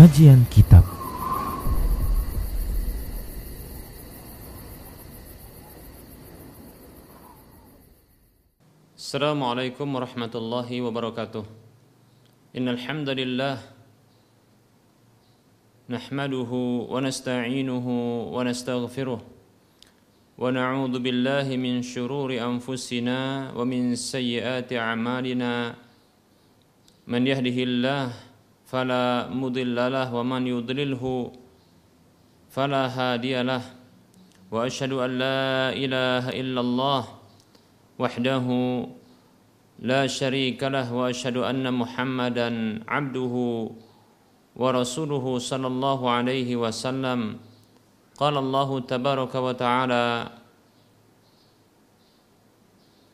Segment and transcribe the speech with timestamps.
[0.00, 0.80] Kajian Kitab.
[8.96, 11.44] Assalamualaikum warahmatullahi wabarakatuh.
[12.56, 13.60] Innal hamdalillah
[15.92, 25.76] nahmaduhu wa nasta'inuhu wa nastaghfiruh wa na'udzu billahi min shururi anfusina wa min sayyiati a'malina.
[27.04, 28.29] Man yahdihillahu
[28.70, 31.04] فلا مضل له ومن يضلله
[32.54, 33.62] فلا هادي له.
[34.50, 37.02] وأشهد أن لا إله إلا الله
[37.98, 38.46] وحده
[39.82, 42.48] لا شريك له وأشهد أن محمدا
[42.88, 43.34] عبده
[44.56, 47.20] ورسوله صلى الله عليه وسلم.
[48.18, 50.06] قال الله تبارك وتعالى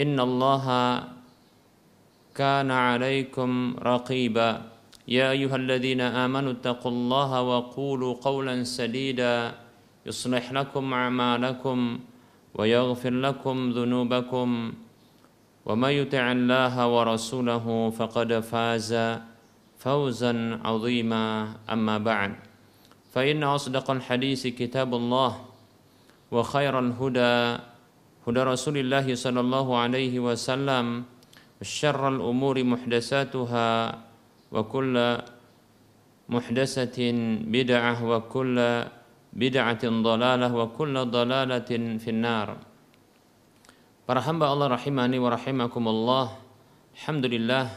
[0.00, 0.66] إن الله
[2.34, 4.50] كان عليكم رقيبا.
[5.08, 9.54] يا أيها الذين آمنوا اتقوا الله وقولوا قولا سديدا.
[10.06, 11.78] يصلح لكم أعمالكم
[12.54, 14.48] ويغفر لكم ذنوبكم.
[15.66, 18.90] وما يطع الله ورسوله فقد فاز
[19.78, 21.26] فوزا عظيما.
[21.68, 22.32] أما بعد
[23.12, 25.32] فإن أصدق الحديث كتاب الله
[26.30, 27.62] وخير الهدى
[28.25, 30.85] هدى رسول الله صلى الله عليه وسلم
[31.61, 33.69] وشر الأمور محدثاتها
[34.51, 34.95] وكل
[36.29, 36.97] محدثة
[37.45, 38.57] بدعة وكل
[39.33, 41.71] بدعة ضلالة وكل ضلالة
[42.01, 42.49] في النار
[44.05, 46.37] Para hamba Allah rahimani wa rahimakumullah
[46.93, 47.73] Alhamdulillah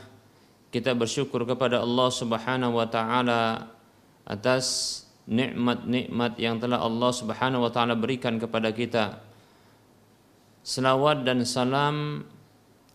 [0.68, 3.64] kita bersyukur kepada Allah subhanahu wa ta'ala
[4.28, 4.64] atas
[5.24, 9.24] nikmat-nikmat yang telah Allah subhanahu wa ta'ala berikan kepada kita
[10.63, 12.23] Selawat dan salam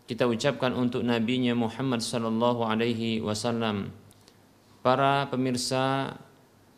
[0.09, 3.93] kita ucapkan untuk nabinya Muhammad sallallahu alaihi wasallam.
[4.81, 6.17] Para pemirsa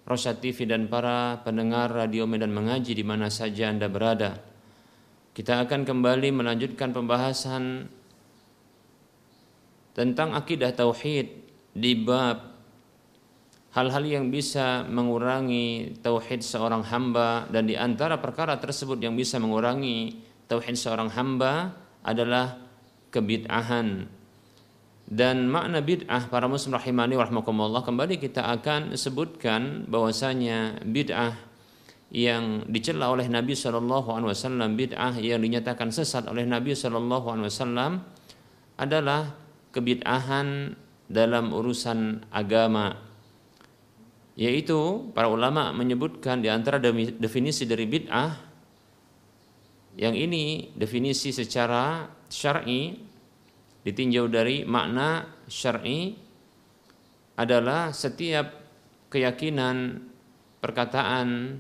[0.04, 4.44] Rosyad TV dan para pendengar radio Medan Mengaji di mana saja Anda berada.
[5.32, 7.88] Kita akan kembali melanjutkan pembahasan
[9.96, 11.32] tentang akidah tauhid
[11.72, 12.52] di bab
[13.72, 20.31] hal-hal yang bisa mengurangi tauhid seorang hamba dan di antara perkara tersebut yang bisa mengurangi
[20.52, 21.72] tauhid seorang hamba
[22.04, 22.60] adalah
[23.16, 24.12] kebid'ahan.
[25.12, 31.36] Dan makna bid'ah para muslim rahimani warahmatullah kembali kita akan sebutkan bahwasanya bid'ah
[32.12, 37.48] yang dicela oleh Nabi Shallallahu Alaihi Wasallam bid'ah yang dinyatakan sesat oleh Nabi Shallallahu Alaihi
[37.48, 37.92] Wasallam
[38.76, 39.36] adalah
[39.72, 40.76] kebid'ahan
[41.12, 42.96] dalam urusan agama.
[44.40, 46.80] Yaitu para ulama menyebutkan di antara
[47.20, 48.51] definisi dari bid'ah
[50.00, 52.96] yang ini definisi secara syar'i
[53.84, 56.16] ditinjau dari makna syar'i
[57.36, 58.54] adalah setiap
[59.12, 60.06] keyakinan,
[60.62, 61.60] perkataan,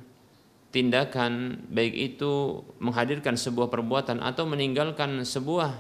[0.72, 5.76] tindakan baik itu menghadirkan sebuah perbuatan atau meninggalkan sebuah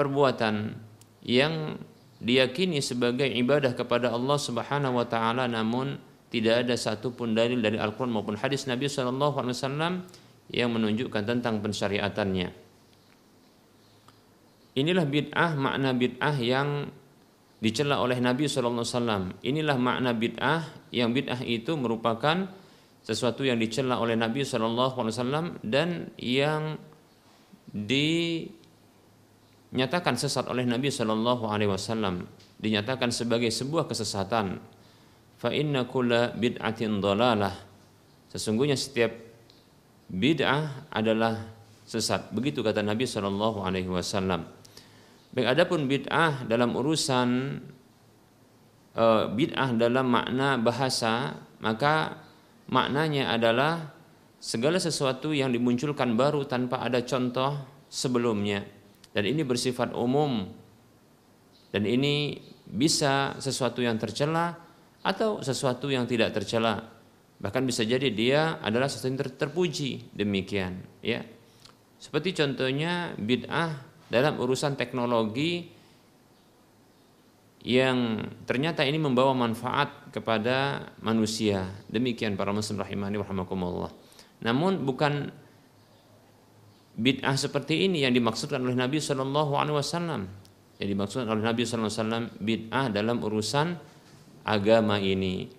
[0.00, 0.76] perbuatan
[1.20, 1.76] yang
[2.16, 6.00] diyakini sebagai ibadah kepada Allah Subhanahu wa taala namun
[6.32, 9.92] tidak ada satupun dalil dari Al-Qur'an maupun hadis Nabi sallallahu alaihi wasallam
[10.50, 12.48] yang menunjukkan tentang pensyariatannya.
[14.76, 16.92] Inilah bid'ah makna bid'ah yang
[17.64, 19.40] dicela oleh Nabi SAW.
[19.40, 22.44] Inilah makna bid'ah yang bid'ah itu merupakan
[23.00, 26.76] sesuatu yang dicela oleh Nabi SAW dan yang
[29.72, 32.28] dinyatakan sesat oleh Nabi SAW.
[32.60, 34.60] Dinyatakan sebagai sebuah kesesatan.
[35.36, 37.52] Fa inna kulla bid'atin dalalah.
[38.28, 39.25] Sesungguhnya setiap
[40.10, 41.56] bid'ah adalah
[41.86, 42.30] sesat.
[42.34, 44.46] Begitu kata Nabi Shallallahu Alaihi Wasallam.
[45.30, 47.60] Baik adapun bid'ah dalam urusan
[48.96, 49.04] e,
[49.36, 52.18] bid'ah dalam makna bahasa, maka
[52.66, 53.92] maknanya adalah
[54.40, 57.54] segala sesuatu yang dimunculkan baru tanpa ada contoh
[57.86, 58.64] sebelumnya.
[59.12, 60.48] Dan ini bersifat umum.
[61.72, 64.56] Dan ini bisa sesuatu yang tercela
[65.04, 66.95] atau sesuatu yang tidak tercela
[67.36, 71.20] bahkan bisa jadi dia adalah sesuatu yang ter terpuji demikian ya
[71.96, 75.76] seperti contohnya bid'ah dalam urusan teknologi
[77.66, 81.66] yang ternyata ini membawa manfaat kepada manusia.
[81.90, 83.90] Demikian para muslim rahimani rahimakumullah.
[84.46, 85.34] Namun bukan
[86.94, 90.30] bid'ah seperti ini yang dimaksudkan oleh Nabi Shallallahu alaihi wasallam.
[90.78, 93.66] Yang dimaksudkan oleh Nabi Shallallahu alaihi wasallam bid'ah dalam urusan
[94.46, 95.50] agama ini.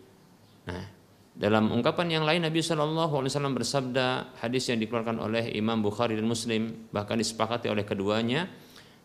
[0.64, 0.97] Nah,
[1.38, 4.06] dalam ungkapan yang lain Nabi Shallallahu Alaihi Wasallam bersabda
[4.42, 8.50] hadis yang dikeluarkan oleh Imam Bukhari dan Muslim bahkan disepakati oleh keduanya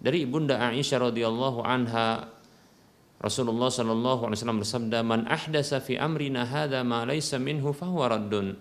[0.00, 2.32] dari ibunda Aisyah radhiyallahu anha
[3.20, 8.56] Rasulullah Shallallahu Alaihi Wasallam bersabda man ahdasa fi amrina hada ma laysa minhu fahuwa raddun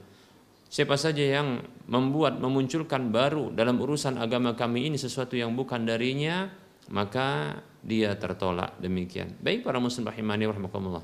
[0.71, 1.59] Siapa saja yang
[1.91, 6.47] membuat memunculkan baru dalam urusan agama kami ini sesuatu yang bukan darinya
[6.95, 9.35] maka dia tertolak demikian.
[9.43, 11.03] Baik para muslim rahimani rahimakumullah.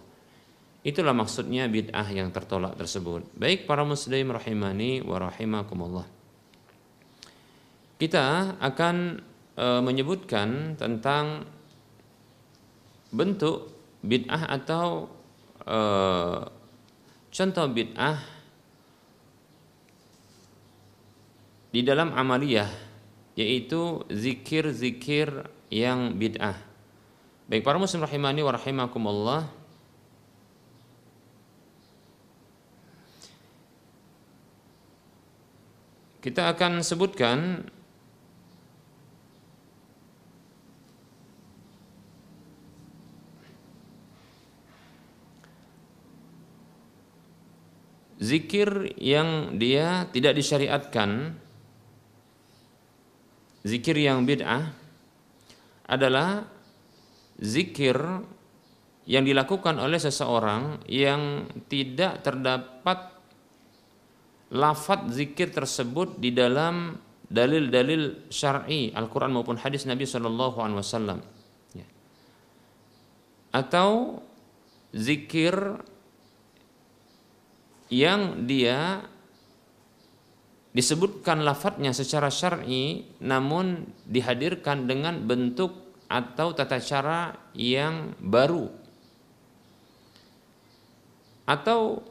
[0.85, 3.25] Itulah maksudnya bid'ah yang tertolak tersebut.
[3.33, 6.07] Baik para muslim rahimani wa rahimakumullah.
[7.97, 8.95] Kita akan
[9.57, 11.49] e, menyebutkan tentang
[13.09, 13.73] bentuk
[14.05, 15.09] bid'ah atau
[15.65, 15.79] e,
[17.33, 18.17] contoh bid'ah
[21.73, 22.69] di dalam amaliyah
[23.33, 26.57] yaitu zikir-zikir yang bid'ah.
[27.49, 29.56] Baik para muslim rahimani wa rahimakumullah
[36.27, 37.63] Kita akan sebutkan
[48.19, 51.31] zikir yang dia tidak disyariatkan
[53.63, 54.67] zikir yang bid'ah
[55.87, 56.43] adalah
[57.39, 57.95] zikir
[59.07, 63.16] yang dilakukan oleh seseorang yang tidak terdapat
[64.53, 66.95] lafat zikir tersebut di dalam
[67.27, 70.07] dalil-dalil syar'i Al-Quran maupun hadis Nabi
[70.79, 71.19] Wasallam
[71.75, 71.83] ya.
[73.51, 74.23] atau
[74.95, 75.51] zikir
[77.91, 79.03] yang dia
[80.71, 88.71] disebutkan lafadznya secara syar'i namun dihadirkan dengan bentuk atau tata cara yang baru
[91.43, 92.03] atau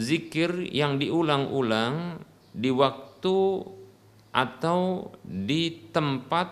[0.00, 2.24] zikir yang diulang-ulang
[2.56, 3.38] di waktu
[4.32, 6.48] atau di tempat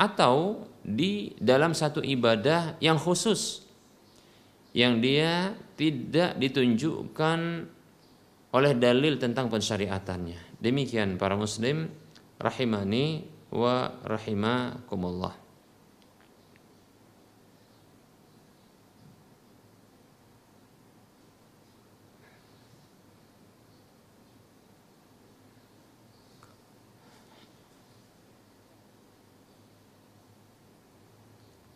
[0.00, 3.66] atau di dalam satu ibadah yang khusus
[4.76, 7.40] yang dia tidak ditunjukkan
[8.52, 10.60] oleh dalil tentang pensyariatannya.
[10.60, 11.88] Demikian para muslim
[12.36, 15.45] rahimani wa rahimakumullah.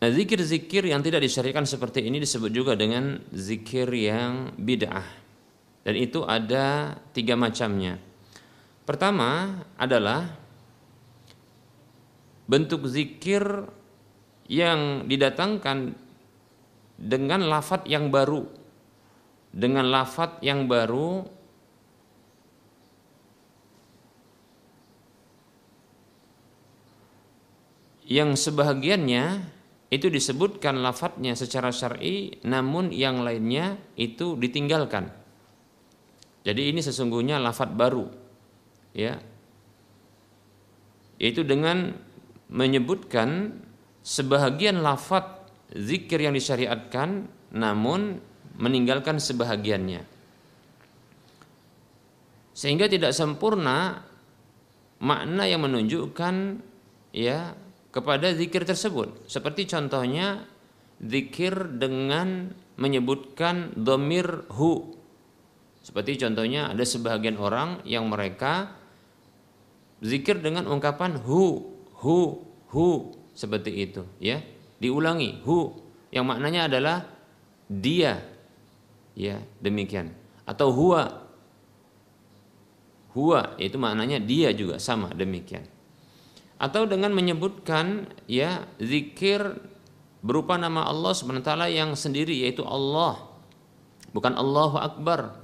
[0.00, 5.04] Nah, zikir-zikir yang tidak disyariatkan seperti ini disebut juga dengan zikir yang bid'ah.
[5.84, 8.00] Dan itu ada tiga macamnya.
[8.88, 10.24] Pertama adalah
[12.48, 13.44] bentuk zikir
[14.48, 15.92] yang didatangkan
[16.96, 18.48] dengan lafat yang baru.
[19.52, 21.28] Dengan lafat yang baru
[28.08, 29.59] yang sebahagiannya
[29.90, 35.10] itu disebutkan lafadznya secara syar'i namun yang lainnya itu ditinggalkan.
[36.46, 38.06] Jadi ini sesungguhnya lafadz baru.
[38.94, 39.18] Ya.
[41.18, 41.98] Yaitu dengan
[42.48, 43.60] menyebutkan
[44.06, 48.22] sebahagian lafadz zikir yang disyariatkan namun
[48.62, 50.06] meninggalkan sebahagiannya.
[52.54, 54.06] Sehingga tidak sempurna
[55.02, 56.62] makna yang menunjukkan
[57.10, 57.56] ya
[57.90, 59.26] kepada zikir tersebut.
[59.26, 60.46] Seperti contohnya
[61.02, 64.94] zikir dengan menyebutkan domir hu.
[65.82, 68.78] Seperti contohnya ada sebagian orang yang mereka
[70.00, 72.18] zikir dengan ungkapan hu, hu,
[72.70, 72.88] hu
[73.34, 74.40] seperti itu, ya.
[74.80, 75.76] Diulangi hu
[76.08, 77.04] yang maknanya adalah
[77.68, 78.22] dia.
[79.18, 80.14] Ya, demikian.
[80.48, 81.28] Atau huwa.
[83.10, 85.79] Huwa itu maknanya dia juga sama demikian
[86.60, 89.56] atau dengan menyebutkan ya zikir
[90.20, 93.24] berupa nama Allah SWT yang sendiri yaitu Allah.
[94.12, 95.40] Bukan Allahu Akbar.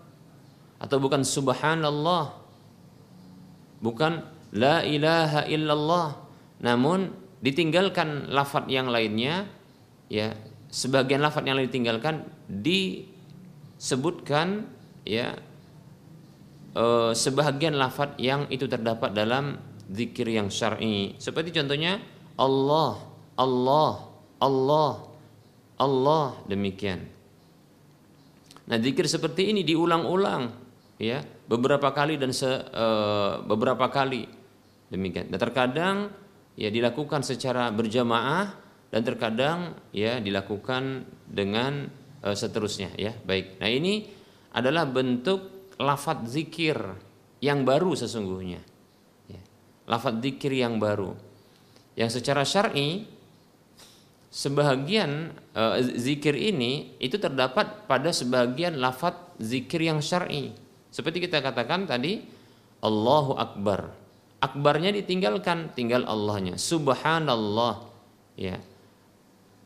[0.77, 2.37] Atau bukan Subhanallah.
[3.81, 4.21] Bukan
[4.53, 6.21] La ilaha illallah.
[6.61, 9.49] Namun ditinggalkan lafat yang lainnya
[10.13, 10.37] ya
[10.73, 14.67] sebagian lafat yang lain ditinggalkan disebutkan
[15.05, 15.37] ya
[16.75, 19.59] eh, sebagian lafat yang itu terdapat dalam
[19.91, 21.15] zikir yang syar'i.
[21.19, 22.03] Seperti contohnya
[22.37, 23.01] Allah,
[23.39, 25.07] Allah, Allah
[25.77, 27.05] Allah demikian.
[28.67, 30.51] Nah, zikir seperti ini diulang-ulang
[30.99, 34.27] ya, beberapa kali dan se, uh, beberapa kali
[34.91, 35.31] demikian.
[35.31, 35.97] Dan terkadang
[36.57, 38.57] ya dilakukan secara berjamaah
[38.91, 41.87] dan terkadang ya dilakukan dengan
[42.25, 43.13] uh, seterusnya ya.
[43.15, 43.61] Baik.
[43.61, 44.09] Nah, ini
[44.57, 46.81] adalah bentuk lafadz zikir
[47.45, 48.65] yang baru sesungguhnya.
[49.87, 51.15] Lafadz zikir yang baru.
[51.95, 53.07] Yang secara syar'i
[54.29, 60.53] sebahagian uh, zikir ini itu terdapat pada sebagian lafat zikir yang syar'i.
[60.93, 62.21] Seperti kita katakan tadi
[62.85, 63.95] Allahu Akbar.
[64.37, 66.61] Akbarnya ditinggalkan, tinggal Allahnya.
[66.61, 67.89] Subhanallah.
[68.37, 68.61] Ya.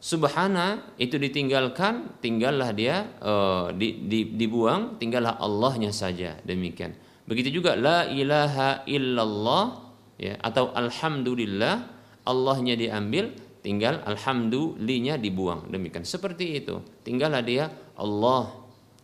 [0.01, 6.39] Subhana itu ditinggalkan, tinggallah dia uh, di, di, dibuang, tinggallah Allahnya saja.
[6.47, 6.95] Demikian.
[7.27, 9.90] Begitu juga la ilaha illallah
[10.21, 13.33] ya atau alhamdulillah Allahnya diambil,
[13.65, 15.73] tinggal alhamdulillahnya dibuang.
[15.73, 16.05] Demikian.
[16.05, 16.85] Seperti itu.
[17.01, 18.53] Tinggallah dia Allah.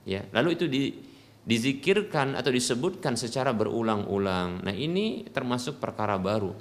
[0.06, 0.94] Ya lalu itu di,
[1.42, 4.62] dizikirkan atau disebutkan secara berulang-ulang.
[4.62, 6.52] Nah ini termasuk perkara baru.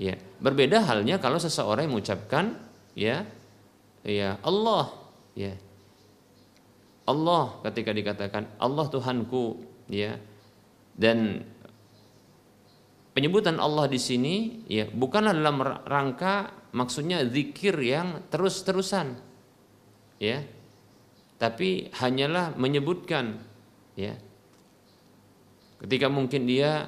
[0.00, 2.56] Ya berbeda halnya kalau seseorang mengucapkan
[2.96, 3.28] ya
[4.02, 4.90] ya Allah.
[5.36, 5.54] Ya.
[7.04, 9.60] Allah ketika dikatakan Allah Tuhanku.
[9.92, 10.18] Ya.
[10.96, 11.46] Dan
[13.10, 19.18] penyebutan Allah di sini ya bukanlah dalam rangka maksudnya zikir yang terus-terusan
[20.22, 20.44] ya.
[21.40, 23.40] Tapi hanyalah menyebutkan
[23.96, 24.12] ya.
[25.80, 26.84] Ketika mungkin dia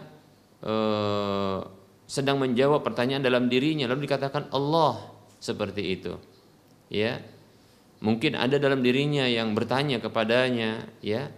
[0.61, 1.59] eh,
[2.05, 5.01] sedang menjawab pertanyaan dalam dirinya lalu dikatakan Allah
[5.41, 6.13] seperti itu
[6.93, 7.19] ya.
[8.03, 11.31] Mungkin ada dalam dirinya yang bertanya kepadanya ya,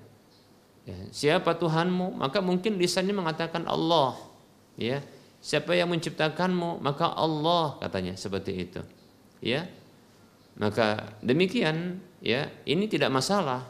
[0.89, 2.17] ya siapa Tuhanmu?
[2.17, 4.17] Maka mungkin lisannya mengatakan Allah
[4.79, 5.03] ya
[5.45, 6.81] Siapa yang menciptakanmu?
[6.81, 8.81] Maka Allah katanya seperti itu.
[9.45, 9.69] Ya.
[10.57, 13.61] Maka demikian ya, ini tidak masalah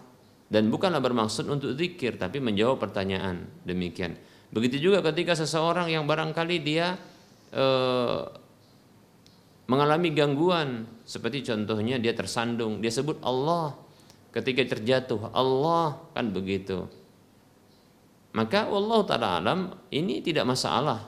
[0.47, 3.51] dan bukanlah bermaksud untuk zikir tapi menjawab pertanyaan.
[3.67, 4.15] Demikian.
[4.55, 6.95] Begitu juga ketika seseorang yang barangkali dia
[7.51, 8.23] eh,
[9.67, 13.75] mengalami gangguan seperti contohnya dia tersandung, dia sebut Allah
[14.31, 16.87] ketika terjatuh, Allah kan begitu.
[18.35, 19.61] Maka Allah taala alam
[19.95, 21.07] ini tidak masalah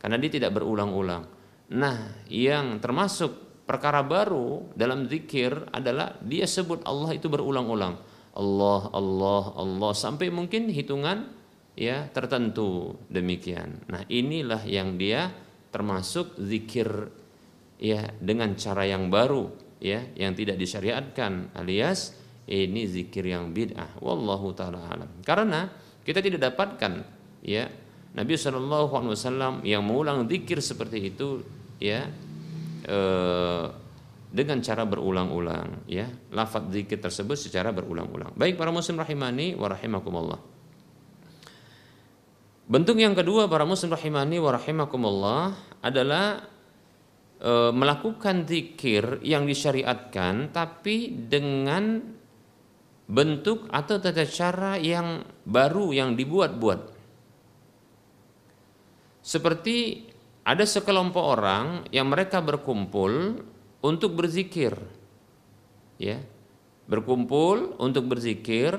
[0.00, 1.24] karena dia tidak berulang-ulang.
[1.76, 7.96] Nah, yang termasuk perkara baru dalam zikir adalah dia sebut Allah itu berulang-ulang.
[8.34, 11.30] Allah, Allah, Allah sampai mungkin hitungan
[11.76, 13.84] ya tertentu demikian.
[13.88, 15.30] Nah, inilah yang dia
[15.68, 16.88] termasuk zikir
[17.76, 19.50] ya dengan cara yang baru
[19.82, 22.14] ya yang tidak disyariatkan alias
[22.46, 25.10] ini zikir yang bid'ah wallahu taala alam.
[25.24, 26.92] Karena kita tidak dapatkan
[27.40, 27.66] ya.
[28.14, 31.42] Nabi Shallallahu Alaihi Wasallam yang mengulang zikir seperti itu
[31.82, 32.06] ya
[32.86, 32.98] e,
[34.30, 36.06] dengan cara berulang-ulang ya.
[36.30, 38.36] Lafadz zikir tersebut secara berulang-ulang.
[38.38, 39.66] Baik para muslim rahimani wa
[42.64, 44.54] bentuk yang kedua para muslim rahimani wa
[45.82, 46.24] adalah
[47.40, 52.14] e, melakukan zikir yang disyariatkan tapi dengan
[53.04, 56.94] bentuk atau tata cara yang baru yang dibuat-buat
[59.24, 60.04] seperti
[60.44, 63.40] ada sekelompok orang yang mereka berkumpul
[63.80, 64.76] untuk berzikir.
[65.96, 66.20] Ya.
[66.84, 68.76] Berkumpul untuk berzikir,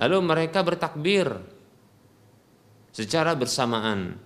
[0.00, 1.28] lalu mereka bertakbir
[2.88, 4.16] secara bersamaan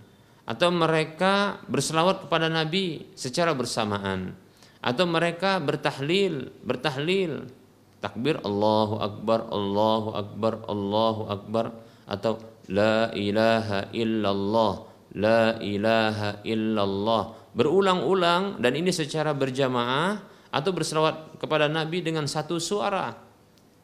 [0.47, 4.39] atau mereka berselawat kepada Nabi secara bersamaan
[4.79, 7.51] atau mereka bertahlil, bertahlil
[7.99, 11.65] takbir Allahu akbar Allahu akbar Allahu akbar.
[12.09, 12.41] Atau
[12.73, 17.53] la ilaha illallah la ilaha illallah.
[17.57, 23.17] Berulang-ulang dan ini secara berjamaah atau berselawat kepada Nabi dengan satu suara.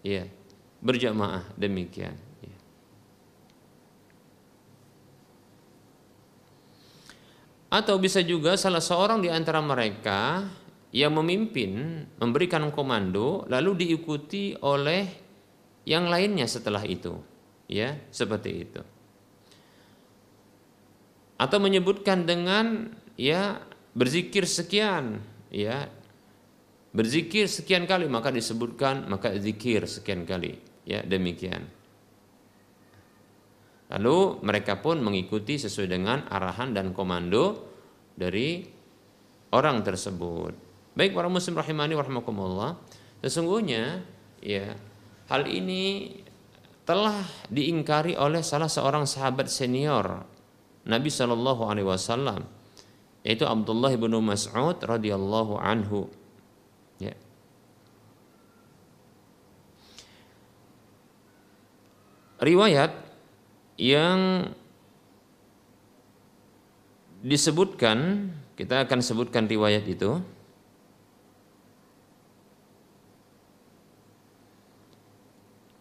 [0.05, 0.29] Ya
[0.85, 2.13] berjamaah demikian.
[2.45, 2.57] Ya.
[7.75, 10.47] atau bisa juga salah seorang di antara mereka
[10.95, 15.03] yang memimpin memberikan komando lalu diikuti oleh
[15.83, 17.19] yang lainnya setelah itu.
[17.67, 18.81] Ya seperti itu.
[21.35, 23.59] Atau menyebutkan dengan ya
[23.99, 25.19] berzikir sekian
[25.51, 25.91] ya.
[26.95, 30.63] Berzikir sekian kali maka disebutkan maka zikir sekian kali.
[30.87, 31.67] Ya demikian.
[33.91, 37.67] Lalu mereka pun mengikuti sesuai dengan arahan dan komando
[38.15, 38.63] dari
[39.51, 40.64] orang tersebut
[40.95, 42.79] Baik para muslim rahimani warahmatullah,
[43.19, 44.07] sesungguhnya
[44.39, 44.79] ya
[45.27, 46.15] hal ini
[46.87, 50.23] telah diingkari oleh salah seorang sahabat senior
[50.87, 52.47] Nabi Shallallahu Alaihi Wasallam
[53.25, 56.13] yaitu Abdullah bin Mas'ud radhiyallahu anhu.
[57.01, 57.17] Ya.
[62.37, 62.93] Riwayat
[63.81, 64.53] yang
[67.25, 68.29] disebutkan
[68.61, 70.21] kita akan sebutkan riwayat itu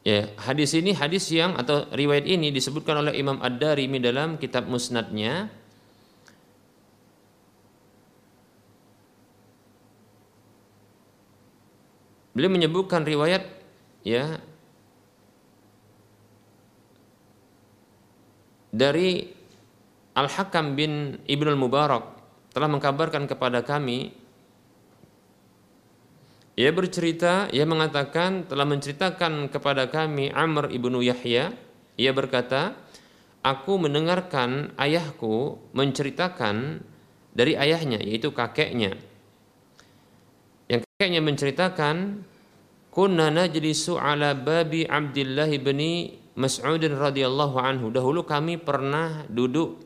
[0.03, 5.48] Ya, hadis ini hadis yang atau riwayat ini disebutkan oleh Imam Ad-Darimi dalam kitab Musnadnya.
[12.36, 13.48] Beliau menyebutkan riwayat
[14.03, 14.43] ya
[18.74, 19.31] dari
[20.17, 22.03] Al-Hakam bin Ibnu Mubarak
[22.51, 24.12] telah mengkabarkan kepada kami
[26.53, 31.50] ia bercerita, ia mengatakan telah menceritakan kepada kami Amr ibnu Yahya.
[31.98, 32.77] Ia berkata,
[33.41, 36.86] aku mendengarkan ayahku menceritakan
[37.33, 38.93] dari ayahnya, yaitu kakeknya.
[40.69, 42.22] Yang kakeknya menceritakan,
[42.93, 45.81] kunna najlisu ala babi Abdullah bin
[46.38, 47.89] Mas'ud radhiyallahu anhu.
[47.89, 49.81] Dahulu kami pernah duduk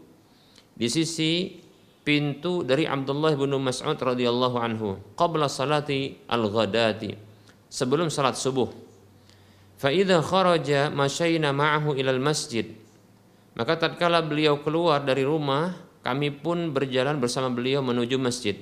[0.75, 1.63] di sisi
[2.07, 7.11] pintu dari Abdullah bin Mas'ud radhiyallahu anhu qabla salati al-ghadati
[7.67, 8.71] sebelum salat subuh.
[9.75, 12.71] Fa idza kharaja masyayna ma'ahu ilal masjid
[13.59, 18.55] maka tatkala beliau keluar dari rumah kami pun berjalan bersama beliau menuju masjid.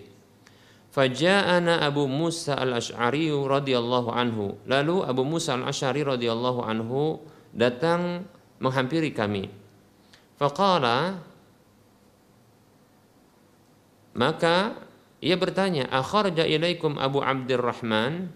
[0.90, 7.22] Faja'ana Abu Musa al-Ash'ari radhiyallahu anhu lalu Abu Musa al-Ash'ari radhiyallahu anhu
[7.54, 8.26] datang
[8.58, 9.52] menghampiri kami.
[10.42, 11.22] Faqala
[14.16, 14.80] maka
[15.20, 18.32] ia bertanya, "Akharja ilaikum Abu Abdurrahman?"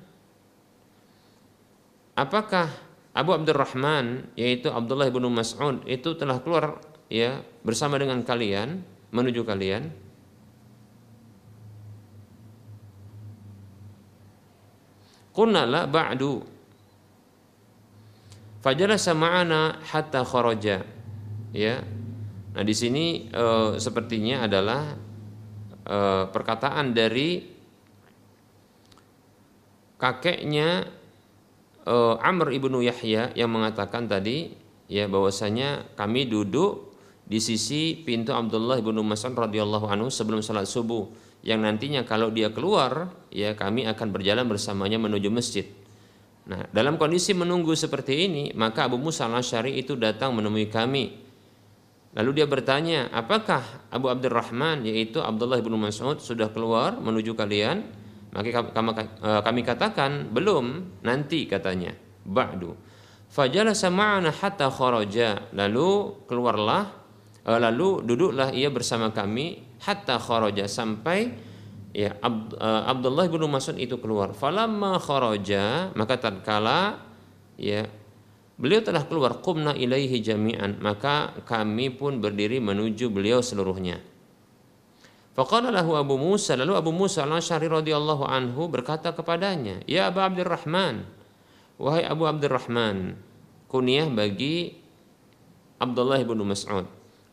[2.20, 2.68] Apakah
[3.16, 8.84] Abu Abdurrahman yaitu Abdullah bin Mas'ud itu telah keluar ya bersama dengan kalian
[9.16, 9.88] menuju kalian?
[15.32, 16.44] Qulna ba'du.
[18.60, 20.84] Fajalasa ma'ana hatta kharaja.
[21.56, 21.80] Ya.
[22.52, 23.46] Nah, di sini e,
[23.80, 25.00] sepertinya adalah
[26.30, 27.42] perkataan dari
[29.98, 30.86] kakeknya
[31.84, 34.54] e, Amr ibnu Yahya yang mengatakan tadi
[34.86, 36.94] ya bahwasanya kami duduk
[37.30, 41.10] di sisi pintu Abdullah ibnu Mas'ud radhiyallahu anhu sebelum salat subuh
[41.46, 45.66] yang nantinya kalau dia keluar ya kami akan berjalan bersamanya menuju masjid.
[46.50, 51.29] Nah, dalam kondisi menunggu seperti ini, maka Abu Musa al-Asy'ari itu datang menemui kami
[52.20, 57.80] Lalu dia bertanya, apakah Abu Abdurrahman yaitu Abdullah bin Mas'ud sudah keluar menuju kalian?
[58.36, 61.96] Maka eh, kami katakan belum, nanti katanya.
[62.28, 62.76] Ba'du.
[63.32, 65.48] Fajalasa ma'ana hatta kharaja.
[65.56, 66.92] Lalu keluarlah
[67.48, 71.32] eh, lalu duduklah ia bersama kami hatta kharaja sampai
[71.96, 74.36] ya eh, Abdullah bin Mas'ud itu keluar.
[74.36, 77.00] Falamma kharaja maka tatkala
[77.56, 77.88] ya
[78.60, 84.04] Beliau telah keluar qumna ilaihi jami'an, maka kami pun berdiri menuju beliau seluruhnya.
[85.32, 91.08] Faqala lahu Abu Musa, lalu Abu Musa al-Asy'ari radhiyallahu anhu berkata kepadanya, "Ya Abu Abdurrahman,
[91.80, 93.16] wahai Abu Abdurrahman,
[93.72, 94.76] kunyah bagi
[95.80, 96.84] Abdullah bin Mas'ud.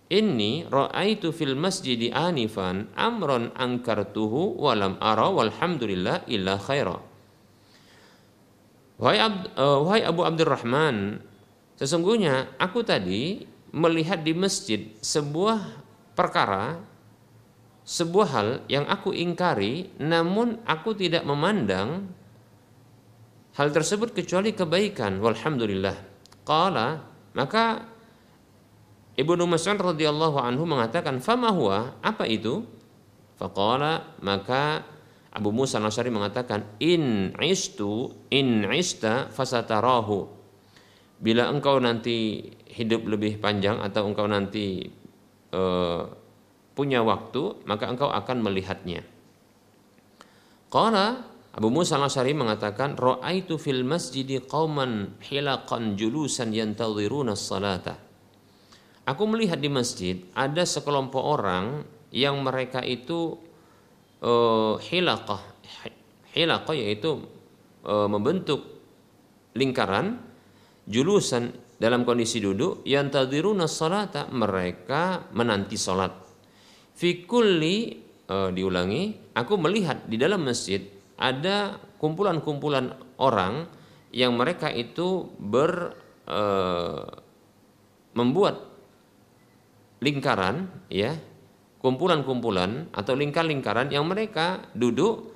[0.07, 7.15] Inni ra'aitu fil masjid anifan amran ankartuhu walam ara walhamdulillah illa khaira."
[8.96, 11.20] Wahai, Ab, uh, wahai Abu Abdurrahman,
[11.76, 13.44] sesungguhnya aku tadi
[13.76, 15.85] melihat di masjid sebuah
[16.16, 16.80] perkara,
[17.85, 22.09] sebuah hal yang aku ingkari, namun aku tidak memandang
[23.56, 25.20] hal tersebut kecuali kebaikan.
[25.20, 25.96] Walhamdulillah.
[26.48, 27.04] Qala,
[27.37, 27.85] maka
[29.16, 32.64] Ibnu Mas'ud radhiyallahu anhu mengatakan, "Fama huwa?" Apa itu?
[33.37, 34.80] Faqala, maka
[35.37, 40.33] Abu Musa Nasari mengatakan in istu in ista fasatarahu.
[41.20, 44.88] Bila engkau nanti hidup lebih panjang atau engkau nanti
[45.53, 46.09] uh,
[46.72, 49.05] punya waktu maka engkau akan melihatnya.
[50.72, 57.96] Qala Abu Musa Nasari mengatakan ra'aitu fil masjidi qauman hilaqan julusan yantadhiruna salata
[59.07, 63.38] Aku melihat di masjid ada sekelompok orang yang mereka itu
[64.27, 65.41] uh, hilaqah.
[66.35, 67.23] Hilaqah yaitu
[67.87, 68.61] uh, membentuk
[69.57, 70.21] lingkaran
[70.85, 76.12] julusan dalam kondisi duduk yang tadiruna salata mereka menanti salat.
[76.97, 77.97] Fi kulli
[78.29, 80.83] uh, diulangi aku melihat di dalam masjid
[81.17, 83.69] ada kumpulan-kumpulan orang
[84.12, 85.97] yang mereka itu ber
[86.29, 87.05] uh,
[88.17, 88.65] membuat
[90.01, 91.17] lingkaran ya
[91.87, 95.31] kumpulan-kumpulan atau lingkar-lingkaran yang mereka duduk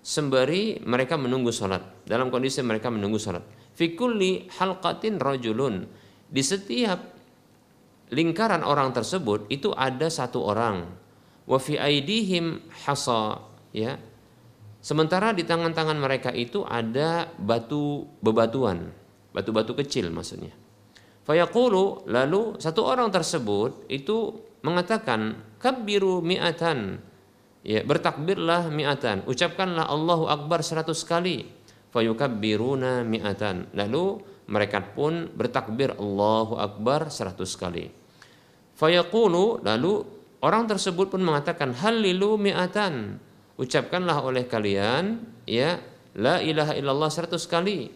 [0.00, 3.44] sembari mereka menunggu sholat dalam kondisi mereka menunggu sholat
[3.76, 5.84] fikulli halqatin rajulun.
[6.30, 7.00] Di setiap
[8.14, 10.88] lingkaran orang tersebut itu ada satu orang.
[11.44, 13.44] Wa fi aidihim hasa
[13.76, 14.00] ya.
[14.80, 18.88] Sementara di tangan-tangan mereka itu ada batu bebatuan
[19.36, 20.56] batu-batu kecil maksudnya.
[21.28, 27.00] Fayaqulu lalu satu orang tersebut itu mengatakan kabbiru mi'atan
[27.64, 31.48] ya bertakbirlah mi'atan ucapkanlah Allahu akbar seratus kali
[31.92, 34.20] fayukabbiruna mi'atan lalu
[34.50, 37.88] mereka pun bertakbir Allahu akbar seratus kali
[38.76, 43.20] fayaqulu lalu Orang tersebut pun mengatakan halilu mi'atan.
[43.60, 45.76] Ucapkanlah oleh kalian ya
[46.16, 47.92] la ilaha illallah seratus kali.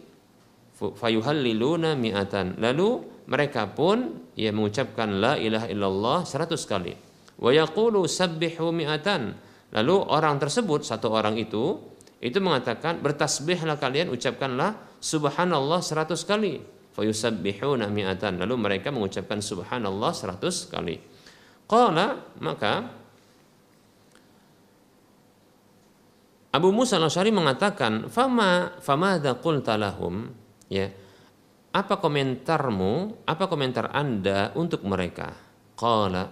[0.77, 2.61] Fayuhalliluna mi'atan.
[2.61, 6.93] Lalu mereka pun ya mengucapkan la ilaha illallah seratus kali.
[7.41, 9.33] Wa yaqulu sabbihu mi'atan.
[9.73, 11.81] Lalu orang tersebut satu orang itu
[12.21, 16.61] itu mengatakan bertasbihlah kalian ucapkanlah subhanallah seratus kali.
[16.95, 18.39] Fayusabbihuna mi'atan.
[18.39, 20.95] Lalu mereka mengucapkan subhanallah seratus kali.
[21.65, 23.03] Qala maka
[26.55, 30.31] Abu Musa al-Asy'ari mengatakan, "Fama famadza qulta lahum?"
[30.71, 30.87] Ya.
[31.75, 33.27] Apa komentarmu?
[33.27, 35.35] Apa komentar Anda untuk mereka?
[35.75, 36.31] Qala,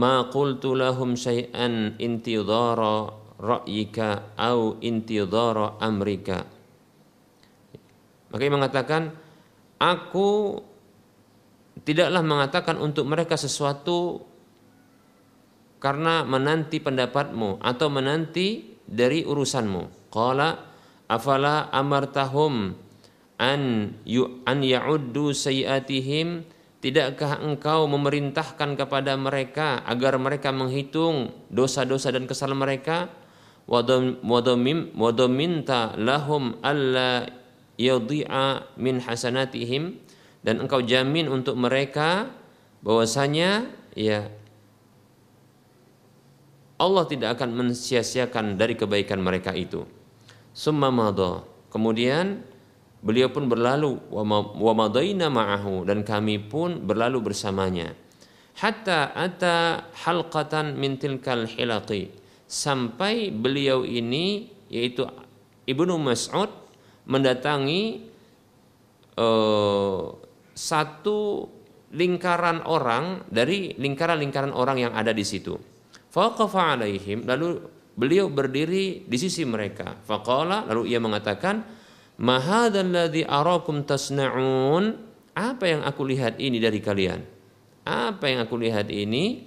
[0.00, 6.48] "Ma qultu lahum syai'an intidhara ra'yika au intidhara amrika."
[8.32, 9.12] Maka ia mengatakan,
[9.76, 10.56] "Aku
[11.84, 14.24] tidaklah mengatakan untuk mereka sesuatu
[15.76, 20.10] karena menanti pendapatmu atau menanti dari urusanmu.
[20.10, 20.56] Qala
[21.06, 22.87] afala amartahum
[23.38, 26.42] an yu an ya'uddu sayiatihim
[26.82, 33.10] tidakkah engkau memerintahkan kepada mereka agar mereka menghitung dosa-dosa dan kesalahan mereka
[33.70, 37.30] wadomim wadominta lahum alla
[37.78, 40.02] yadhi'a min hasanatihim
[40.42, 42.30] dan engkau jamin untuk mereka
[42.82, 44.30] bahwasanya ya
[46.78, 49.82] Allah tidak akan mensia-siakan dari kebaikan mereka itu.
[50.54, 51.42] Summa madha.
[51.74, 52.46] Kemudian
[52.98, 57.94] beliau pun berlalu wa madaina ma'ahu dan kami pun berlalu bersamanya.
[58.58, 62.10] Hatta ata halqatan min tilkal hilaqi.
[62.48, 65.06] Sampai beliau ini yaitu
[65.68, 66.48] Ibnu Mas'ud
[67.06, 68.08] mendatangi
[69.20, 70.16] uh,
[70.56, 71.46] satu
[71.94, 75.56] lingkaran orang dari lingkaran-lingkaran orang yang ada di situ.
[76.08, 77.62] Faqafa alaihim lalu
[77.94, 79.94] beliau berdiri di sisi mereka.
[80.02, 81.77] Faqala lalu ia mengatakan,
[82.18, 87.22] "Mahadzalladzi arakum tasna'un?" Apa yang aku lihat ini dari kalian?
[87.86, 89.46] Apa yang aku lihat ini?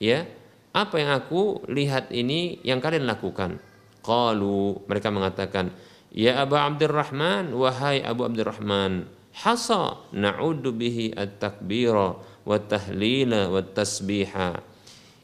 [0.00, 0.24] Ya,
[0.72, 3.60] apa yang aku lihat ini yang kalian lakukan?
[4.00, 5.68] Qalu mereka mengatakan,
[6.08, 9.04] "Ya Abu Abdurrahman, wahai Abu Abdurrahman,
[9.36, 12.16] hasa na'uddu bihi at-takbira
[12.48, 14.64] wa tahlila wa tasbiha."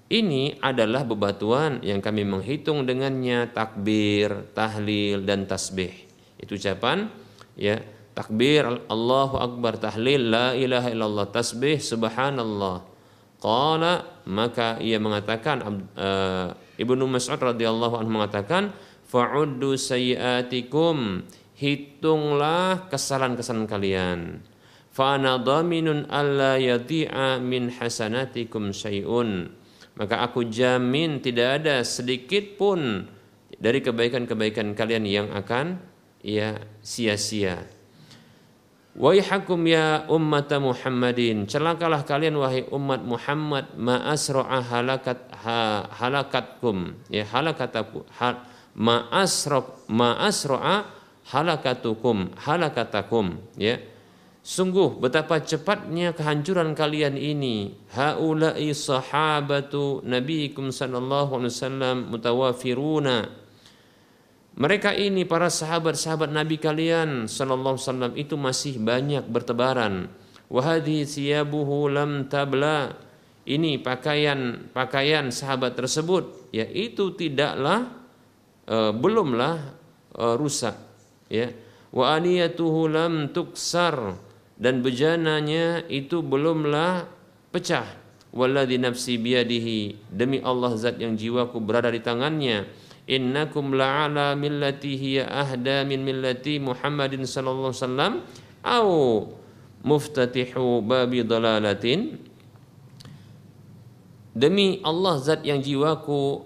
[0.04, 6.03] Ini adalah bebatuan yang kami menghitung dengannya takbir, tahlil dan tasbih.
[6.44, 7.08] Itu ucapan
[7.56, 7.80] ya
[8.12, 12.84] takbir Allahu akbar tahlil la ilaha illallah tasbih subhanallah.
[13.40, 15.64] Qala maka ia mengatakan
[15.96, 18.76] uh, Ibnu Mas'ud radhiyallahu anhu mengatakan
[19.08, 21.24] fa'uddu sayiatikum
[21.56, 24.20] hitunglah kesalahan-kesalahan kalian.
[24.92, 33.06] Fa dhaminun alla yadhi'a min hasanatikum syai'un maka aku jamin tidak ada sedikit pun
[33.54, 35.78] dari kebaikan-kebaikan kalian yang akan
[36.24, 37.68] ya sia-sia.
[38.96, 48.06] Waihakum ya ummat Muhammadin, celakalah kalian wahai umat Muhammad ma halakat ha, halakatkum ya halakataku
[48.16, 48.46] ha,
[48.78, 49.66] ma asra
[51.26, 53.82] halakatukum halakatakum ya
[54.44, 57.80] Sungguh betapa cepatnya kehancuran kalian ini.
[57.96, 63.32] Haula'i sahabatu nabiikum sallallahu alaihi wasallam mutawafiruna.
[64.54, 70.06] Mereka ini para sahabat-sahabat Nabi kalian sallallahu alaihi wasallam itu masih banyak bertebaran.
[70.46, 72.94] Wahadi siyabuhu lam tabla.
[73.44, 77.92] Ini pakaian pakaian sahabat tersebut ya itu tidaklah
[78.64, 79.74] uh, belumlah
[80.16, 80.78] uh, rusak
[81.28, 81.52] ya.
[81.92, 84.16] Wa aniyatuhu lam tuksar
[84.56, 87.10] dan bejananya itu belumlah
[87.50, 87.84] pecah
[88.30, 92.66] walladzi nafsi biyadihi demi Allah zat yang jiwaku berada di tangannya
[93.04, 98.14] innakum la'ala millati hiya ahda min millati Muhammadin sallallahu alaihi wasallam
[98.64, 98.90] au
[99.84, 102.20] muftatihu babi dalalatin.
[104.34, 106.42] Demi Allah zat yang jiwaku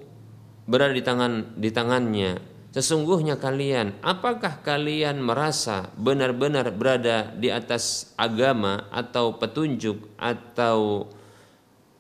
[0.68, 2.36] berada di tangan di tangannya
[2.68, 11.08] Sesungguhnya kalian, apakah kalian merasa benar-benar berada di atas agama atau petunjuk atau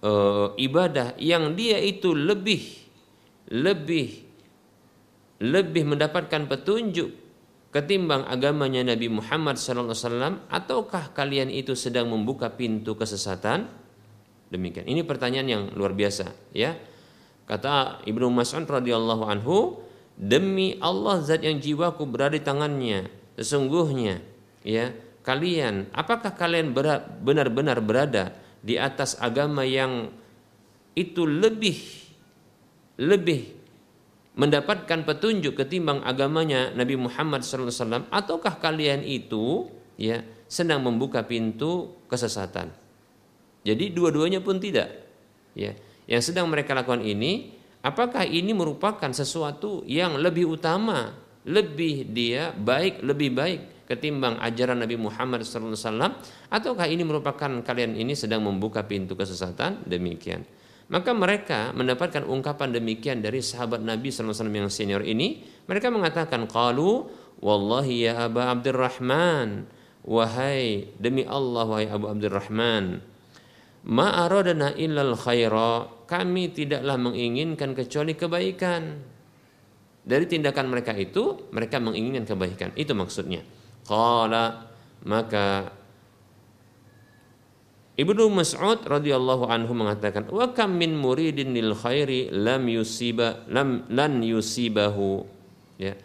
[0.04, 0.12] e,
[0.60, 2.84] ibadah yang dia itu lebih
[3.48, 4.27] lebih
[5.38, 7.14] lebih mendapatkan petunjuk
[7.70, 13.70] ketimbang agamanya Nabi Muhammad SAW ataukah kalian itu sedang membuka pintu kesesatan?
[14.48, 14.88] Demikian.
[14.88, 16.72] Ini pertanyaan yang luar biasa, ya.
[17.44, 23.06] Kata Ibnu Mas'ud radhiyallahu anhu, demi Allah zat yang jiwaku berada di tangannya
[23.38, 24.18] sesungguhnya
[24.66, 24.90] ya
[25.22, 26.74] kalian apakah kalian
[27.22, 30.10] benar-benar berada di atas agama yang
[30.98, 31.78] itu lebih
[32.98, 33.54] lebih
[34.38, 39.66] mendapatkan petunjuk ketimbang agamanya Nabi Muhammad SAW ataukah kalian itu
[39.98, 42.70] ya sedang membuka pintu kesesatan
[43.66, 44.94] jadi dua-duanya pun tidak
[45.58, 45.74] ya
[46.06, 51.14] yang sedang mereka lakukan ini Apakah ini merupakan sesuatu yang lebih utama,
[51.46, 55.86] lebih dia baik, lebih baik ketimbang ajaran Nabi Muhammad SAW?
[56.50, 59.86] Ataukah ini merupakan kalian ini sedang membuka pintu kesesatan?
[59.86, 60.42] Demikian.
[60.88, 65.44] Maka mereka mendapatkan ungkapan demikian dari sahabat Nabi SAW yang senior ini.
[65.68, 67.04] Mereka mengatakan, Qalu,
[67.44, 69.68] Wallahi ya Aba Abdurrahman,
[70.08, 73.04] Wahai demi Allah wahai Abu Abdurrahman,
[73.84, 79.04] Ma aradana illal khaira kami tidaklah menginginkan kecuali kebaikan.
[80.08, 82.72] Dari tindakan mereka itu, mereka menginginkan kebaikan.
[82.72, 83.44] Itu maksudnya.
[83.84, 84.72] Qala
[85.04, 85.68] maka
[87.98, 94.22] Ibnu Mas'ud radhiyallahu anhu mengatakan, "Wa kam min muridin lil khairi lam yusiba lam lan
[94.22, 95.26] yusibahu."
[95.82, 95.98] Ya.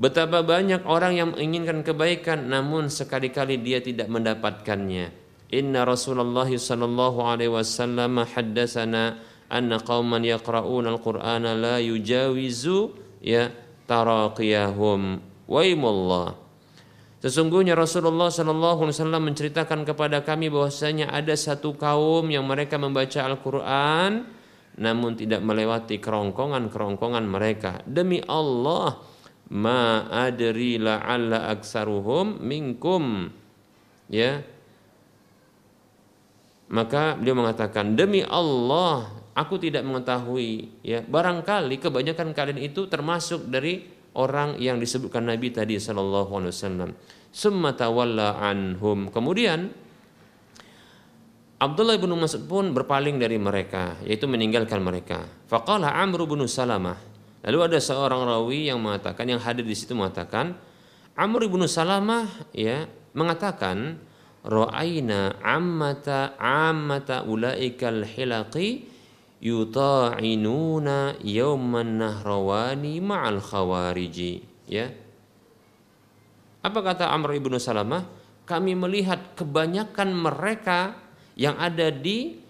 [0.00, 5.12] Betapa banyak orang yang menginginkan kebaikan namun sekali-kali dia tidak mendapatkannya.
[5.52, 9.20] Inna Rasulullah sallallahu alaihi wasallam haddatsana
[9.52, 13.52] anna qauman yaqra'una al-Qur'ana la yujawizu ya
[13.86, 16.45] taraqiyahum waimullah
[17.26, 23.26] Sesungguhnya Rasulullah Shallallahu Alaihi Wasallam menceritakan kepada kami bahwasanya ada satu kaum yang mereka membaca
[23.26, 24.30] Al-Quran
[24.78, 27.82] namun tidak melewati kerongkongan-kerongkongan mereka.
[27.82, 29.02] Demi Allah,
[29.50, 33.26] ma adri la'alla aksaruhum minkum.
[34.06, 34.46] Ya.
[36.70, 43.84] Maka beliau mengatakan, demi Allah, Aku tidak mengetahui ya barangkali kebanyakan kalian itu termasuk dari
[44.16, 46.90] orang yang disebutkan Nabi tadi sallallahu alaihi wasallam.
[47.36, 49.12] Summa tawalla anhum.
[49.12, 49.68] Kemudian
[51.60, 55.28] Abdullah bin Mas'ud pun berpaling dari mereka, yaitu meninggalkan mereka.
[55.44, 56.96] Faqala Amr bin Salamah.
[57.44, 60.56] Lalu ada seorang rawi yang mengatakan yang hadir di situ mengatakan
[61.12, 62.24] Amr bin Salamah
[62.56, 64.00] ya mengatakan
[64.40, 68.88] ra'aina ammata ammata ulaikal hilaqi
[69.44, 74.90] yuta'inuna yawman nahrawani ma'al khawariji ya
[76.66, 78.02] apa kata Amr ibnu Salamah
[78.42, 80.98] kami melihat kebanyakan mereka
[81.38, 82.42] yang ada di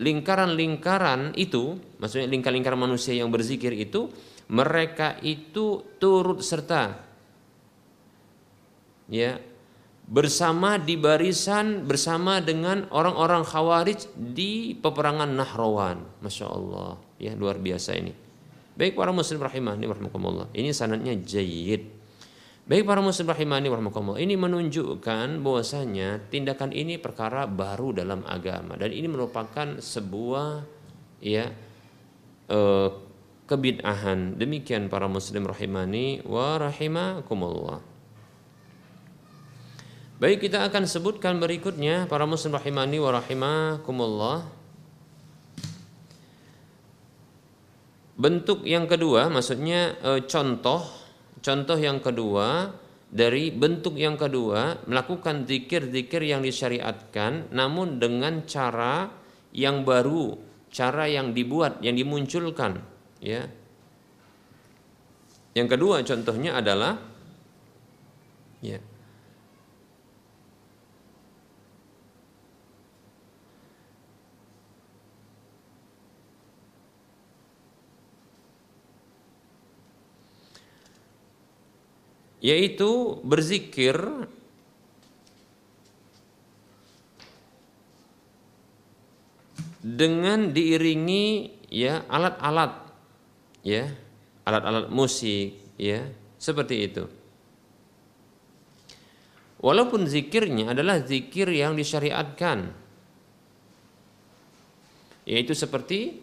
[0.00, 4.08] lingkaran-lingkaran itu maksudnya lingkaran-lingkaran manusia yang berzikir itu
[4.48, 7.04] mereka itu turut serta
[9.12, 9.36] ya
[10.04, 16.20] bersama di barisan bersama dengan orang-orang khawarij di peperangan Nahrawan.
[16.20, 18.12] Masya Allah, ya luar biasa ini.
[18.74, 20.52] Baik para muslim rahimahni warahmatullah.
[20.52, 21.93] Ini sanadnya jayid.
[22.64, 24.16] Baik para muslim rahimahni warahmatullah.
[24.16, 30.64] Ini menunjukkan bahwasanya tindakan ini perkara baru dalam agama dan ini merupakan sebuah
[31.20, 31.52] ya
[32.48, 32.88] eh,
[33.44, 34.40] kebid'ahan.
[34.40, 37.84] Demikian para muslim rahimani wa rahimakumullah.
[40.14, 44.38] Baik kita akan sebutkan berikutnya para muslim rahimani wa rahimakumullah.
[48.14, 50.86] Bentuk yang kedua maksudnya e, contoh
[51.44, 52.72] contoh yang kedua
[53.12, 59.12] dari bentuk yang kedua melakukan zikir-zikir yang disyariatkan namun dengan cara
[59.54, 60.34] yang baru,
[60.74, 62.82] cara yang dibuat, yang dimunculkan,
[63.22, 63.46] ya.
[65.54, 66.98] Yang kedua contohnya adalah
[68.58, 68.82] ya
[82.44, 83.96] yaitu berzikir
[89.80, 92.84] dengan diiringi ya alat-alat
[93.64, 93.88] ya
[94.44, 96.04] alat-alat musik ya
[96.36, 97.04] seperti itu.
[99.64, 102.68] Walaupun zikirnya adalah zikir yang disyariatkan
[105.24, 106.20] yaitu seperti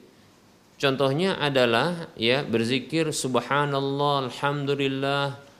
[0.81, 5.50] Contohnya adalah ya berzikir subhanallah alhamdulillah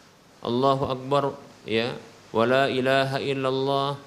[0.42, 1.24] Allahu akbar
[1.70, 1.94] ya.
[2.34, 4.00] Wala ilaha illallah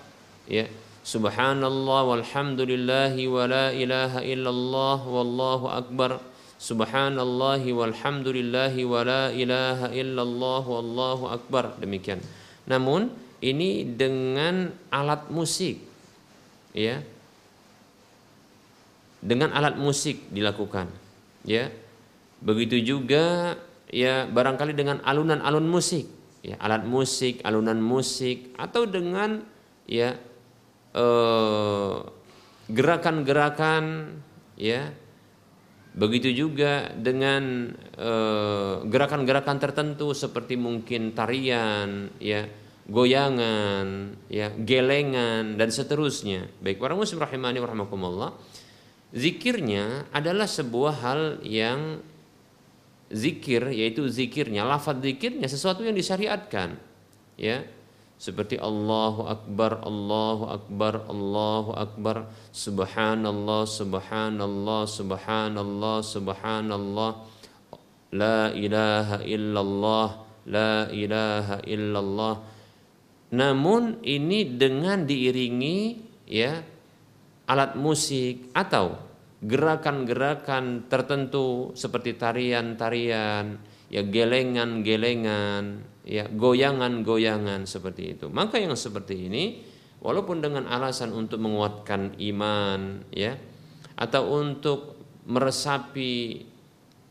[0.50, 0.66] ya.
[1.04, 6.18] Subhanallah walhamdulillahi wala ilaha illallah wallahu akbar.
[6.56, 11.76] Subhanallahi walhamdulillahi wala ilaha illallah wallahu akbar.
[11.76, 12.24] Demikian.
[12.64, 13.12] Namun
[13.44, 15.84] ini dengan alat musik
[16.72, 17.04] ya.
[19.20, 20.88] Dengan alat musik dilakukan
[21.44, 21.68] ya.
[22.40, 23.56] Begitu juga
[23.92, 26.08] ya barangkali dengan alunan-alun musik
[26.44, 29.40] ya alat musik alunan musik atau dengan
[29.88, 30.12] ya
[30.92, 31.96] eh,
[32.68, 33.84] gerakan-gerakan
[34.60, 34.92] ya.
[35.94, 42.50] Begitu juga dengan eh, gerakan-gerakan tertentu seperti mungkin tarian ya
[42.84, 46.50] goyangan ya gelengan dan seterusnya.
[46.60, 48.34] Baik para muslim rahimani rahimakumullah.
[49.14, 52.02] Zikirnya adalah sebuah hal yang
[53.14, 56.74] zikir yaitu zikirnya lafaz zikirnya sesuatu yang disyariatkan
[57.38, 57.62] ya.
[58.14, 67.10] Seperti Allahu Akbar Allahu Akbar Allahu Akbar Subhanallah Subhanallah Subhanallah Subhanallah
[68.14, 70.08] La ilaha illallah
[70.46, 72.34] La ilaha illallah.
[73.34, 75.78] Namun ini dengan diiringi
[76.30, 76.62] ya
[77.50, 79.03] alat musik atau
[79.44, 83.60] gerakan-gerakan tertentu seperti tarian-tarian,
[83.92, 88.32] ya gelengan-gelengan, ya goyangan-goyangan seperti itu.
[88.32, 89.60] Maka yang seperti ini
[90.00, 93.36] walaupun dengan alasan untuk menguatkan iman ya
[94.00, 94.96] atau untuk
[95.28, 96.44] meresapi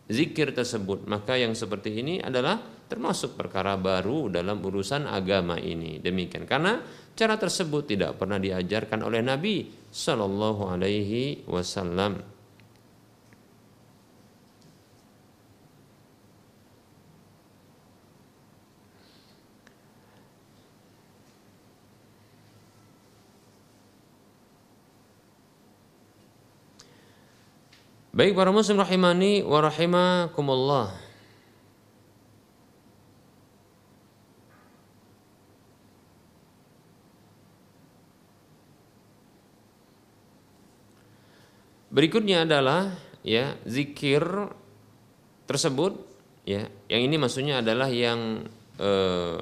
[0.09, 5.99] zikir tersebut, maka yang seperti ini adalah termasuk perkara baru dalam urusan agama ini.
[5.99, 6.79] Demikian karena
[7.13, 12.33] cara tersebut tidak pernah diajarkan oleh Nabi sallallahu alaihi wasallam.
[28.13, 31.02] Baik para muslim rahimani wa rahimakumullah.
[41.93, 42.89] Berikutnya adalah
[43.21, 44.25] ya zikir
[45.45, 45.93] tersebut
[46.41, 46.65] ya.
[46.89, 48.49] Yang ini maksudnya adalah yang
[48.81, 49.41] eh,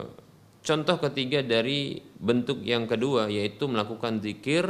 [0.59, 4.67] contoh ketiga dari bentuk yang kedua yaitu melakukan zikir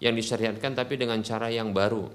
[0.00, 2.08] yang disyariatkan tapi dengan cara yang baru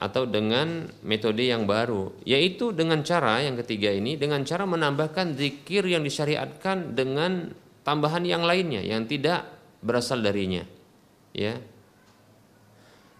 [0.00, 2.24] atau dengan metode yang baru.
[2.24, 7.52] Yaitu dengan cara yang ketiga ini dengan cara menambahkan zikir yang disyariatkan dengan
[7.88, 9.48] tambahan yang lainnya yang tidak
[9.80, 10.60] berasal darinya
[11.32, 11.56] ya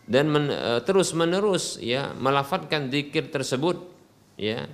[0.08, 3.76] dan men, e, terus menerus ya melafatkan zikir tersebut
[4.40, 4.64] ya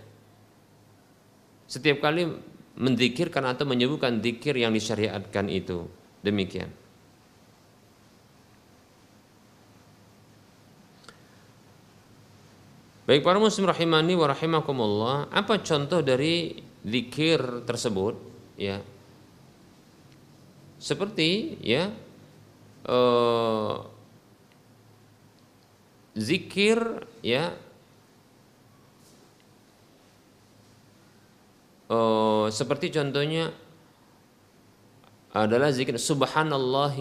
[1.67, 2.31] setiap kali
[2.79, 5.91] menzikirkan atau menyebutkan zikir yang disyariatkan itu
[6.23, 6.71] demikian
[13.05, 16.57] Baik para muslim rahimani wa rahimakumullah, apa contoh dari
[16.89, 18.17] zikir tersebut?
[18.57, 18.81] Ya.
[20.81, 21.93] Seperti ya
[22.89, 23.75] eh,
[26.15, 26.79] zikir
[27.21, 27.55] ya.
[31.91, 33.53] Oh, seperti contohnya
[35.35, 36.95] adalah zikir subhanallah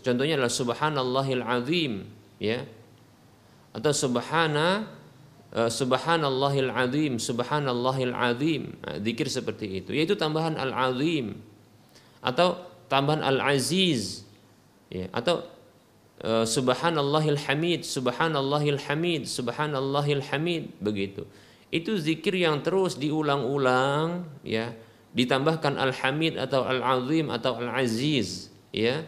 [0.00, 1.92] contohnya adalah subhanallahil azim
[2.38, 2.64] ya.
[3.74, 4.86] Atau subhana
[5.52, 8.78] uh, subhanallahil azim subhanallahil azim.
[8.86, 9.90] Nah, zikir seperti itu.
[9.92, 11.42] Yaitu tambahan al azim
[12.22, 14.24] atau tambahan al aziz
[14.88, 15.10] ya.
[15.10, 15.42] Atau
[16.22, 21.26] Eh, subhanallahil hamid, subhanallahil hamid, subhanallahil hamid begitu.
[21.74, 24.70] Itu zikir yang terus diulang-ulang ya,
[25.18, 29.02] ditambahkan al-hamid atau al-azim atau al-aziz ya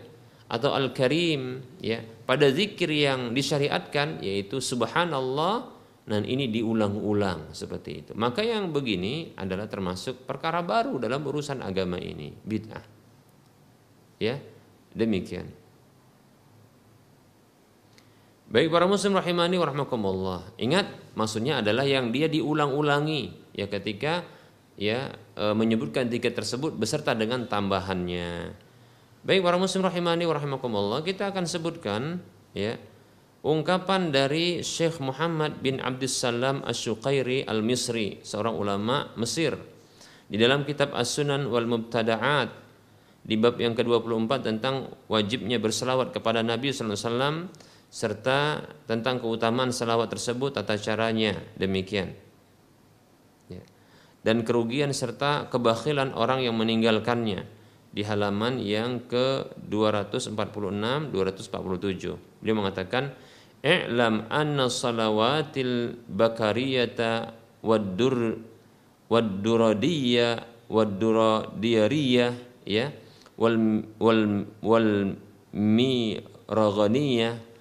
[0.51, 2.03] atau al-karim ya.
[2.27, 5.71] Pada zikir yang disyariatkan yaitu subhanallah
[6.11, 8.13] dan ini diulang-ulang seperti itu.
[8.19, 12.85] Maka yang begini adalah termasuk perkara baru dalam urusan agama ini, bid'ah.
[14.19, 14.43] Ya,
[14.91, 15.64] demikian.
[18.55, 20.55] Baik para muslim rahimani warahmatullah.
[20.63, 24.23] Ingat maksudnya adalah yang dia diulang-ulangi ya ketika
[24.79, 28.55] ya e, menyebutkan tiket tersebut beserta dengan tambahannya.
[29.27, 32.23] Baik para muslim rahimani warahmatullah, kita akan sebutkan
[32.55, 32.79] ya
[33.43, 39.59] ungkapan dari Syekh Muhammad bin Abdussalam Asy-Syuqairi Al-Misri, seorang ulama Mesir.
[40.31, 42.55] Di dalam kitab As-Sunan wal Mubtada'at
[43.27, 47.37] di bab yang ke-24 tentang wajibnya berselawat kepada Nabi sallallahu alaihi wasallam
[47.95, 51.39] serta tentang keutamaan salawat tersebut tata caranya.
[51.55, 52.11] Demikian.
[53.47, 53.63] Ya.
[54.27, 57.45] dan kerugian serta kebakhilan orang yang meninggalkannya
[57.95, 60.35] di halaman yang ke 246
[61.15, 63.15] 247 beliau mengatakan
[63.63, 68.43] i'lam anna salawatil bakariyata wad-dur
[69.07, 70.43] wad-duradiyya
[70.73, 72.33] wad-duradiyariyah
[72.67, 72.91] ya
[73.39, 74.91] wal wal wal
[75.55, 77.54] miraghaniyah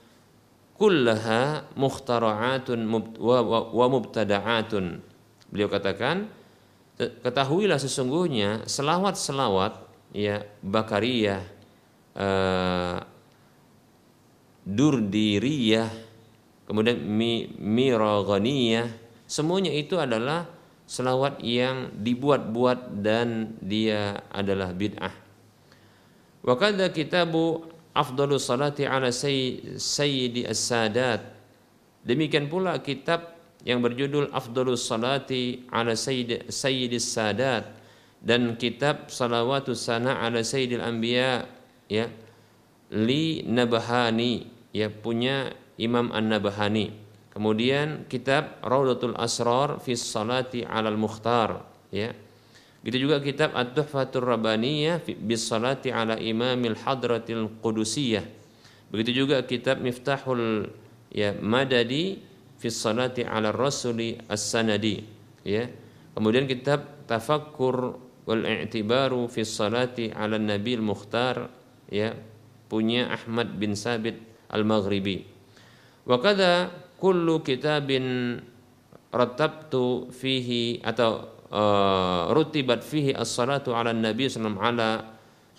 [0.83, 4.99] kullaha mukhtara'atun wa mubtada'atun.
[5.47, 6.27] Beliau katakan,
[6.99, 9.79] ketahuilah sesungguhnya selawat-selawat
[10.11, 11.39] ya bakariyah
[12.19, 12.99] uh,
[14.67, 15.89] durdiriyah
[16.67, 18.91] kemudian mi, miraghaniyah
[19.23, 20.51] semuanya itu adalah
[20.83, 25.15] selawat yang dibuat-buat dan dia adalah bid'ah.
[26.43, 31.21] Wa kadza kitabu afdalu salati ala sayyidi as-sadat.
[32.03, 33.33] Demikian pula kitab
[33.63, 37.71] yang berjudul Afdalu Salati ala Sayyidi, sayyidi Sadat
[38.19, 41.47] dan kitab Salawatus Sana ala Sayyidil Anbiya
[41.87, 42.11] ya
[42.91, 46.91] li Nabahani ya punya Imam An-Nabahani.
[47.33, 52.13] Kemudian kitab Raudatul Asrar fi Salati al Mukhtar ya
[52.83, 58.27] Begitu juga kitab At-Tuhfatur Rabbaniyah bis salati ala Imamil Hadratil Qudusiyah.
[58.91, 60.67] Begitu juga kitab Miftahul
[61.07, 62.19] ya Madadi
[62.59, 64.99] fis salati ala Rasuli As-Sanadi
[65.47, 65.71] ya.
[66.11, 67.95] Kemudian kitab Tafakkur
[68.27, 71.47] wal i'tibaru fis salati ala Nabil Mukhtar
[71.87, 72.11] ya
[72.67, 74.19] punya Ahmad bin Sabit
[74.51, 75.23] Al-Maghribi.
[76.03, 76.67] Wa kadza
[76.99, 78.37] kullu kitabin
[79.09, 84.89] rattabtu fihi atau uh, rutibat fihi as-salatu ala nabi sallallahu ala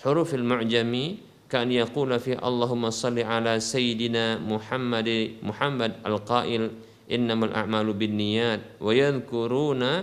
[0.03, 5.07] hurufil mu'jami kan yaqula fi Allahumma salli ala sayyidina Muhammad
[5.39, 6.75] Muhammad al-qail
[7.07, 10.03] innamal a'malu binniyat wa yadhkuruna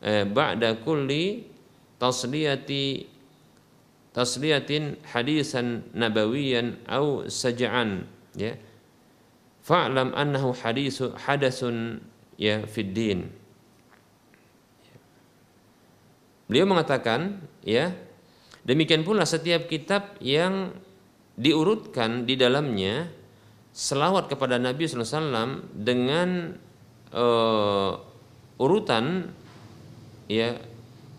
[0.00, 1.44] uh, ba'da kulli
[2.00, 3.04] tasliyati
[4.16, 8.56] tasliyatin hadisan nabawiyan au saja'an ya
[9.62, 12.00] fa'lam annahu hadisu hadasun
[12.40, 12.64] ya
[16.48, 17.92] Beliau mengatakan, ya,
[18.64, 20.72] demikian pula setiap kitab yang
[21.38, 23.06] diurutkan di dalamnya
[23.70, 26.58] selawat kepada Nabi SAW dengan
[27.14, 27.94] uh,
[28.58, 29.30] urutan
[30.26, 30.58] ya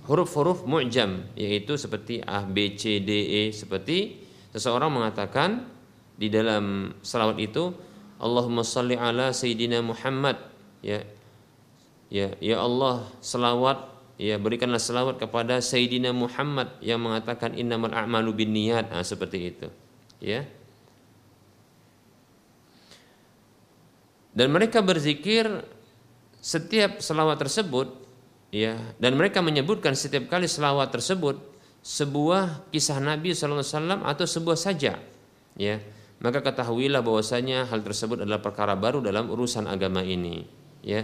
[0.05, 3.09] huruf-huruf mu'jam yaitu seperti A B C D
[3.47, 5.71] E seperti seseorang mengatakan
[6.19, 7.71] di dalam selawat itu
[8.19, 10.35] Allahumma salli ala sayyidina Muhammad
[10.83, 10.99] ya
[12.11, 18.91] ya ya Allah selawat ya berikanlah selawat kepada Sayyidina Muhammad yang mengatakan innamal a'malu binniyat.
[18.91, 19.67] Nah, seperti itu.
[20.19, 20.43] Ya.
[24.35, 25.47] Dan mereka berzikir
[26.43, 27.91] setiap selawat tersebut
[28.51, 31.35] ya dan mereka menyebutkan setiap kali selawat tersebut
[31.83, 34.99] sebuah kisah Nabi SAW atau sebuah saja
[35.55, 35.75] ya.
[36.19, 40.43] Maka ketahuilah bahwasanya hal tersebut adalah perkara baru dalam urusan agama ini
[40.83, 41.03] ya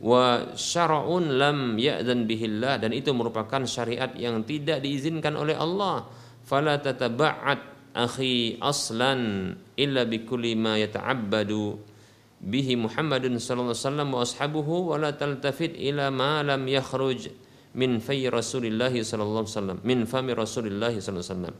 [0.00, 6.04] wa syara'un lam ya'dan bihillah dan itu merupakan syariat yang tidak diizinkan oleh Allah.
[6.46, 11.96] Fala tataba'at akhi aslan illa bikulli ma yata'abbadu
[12.36, 17.32] bihi Muhammadun sallallahu alaihi wasallam wa ashabuhu wa la taltafit ila ma lam yakhruj
[17.76, 21.56] min fay Rasulillah sallallahu alaihi wasallam min fami Rasulillah sallallahu alaihi wasallam.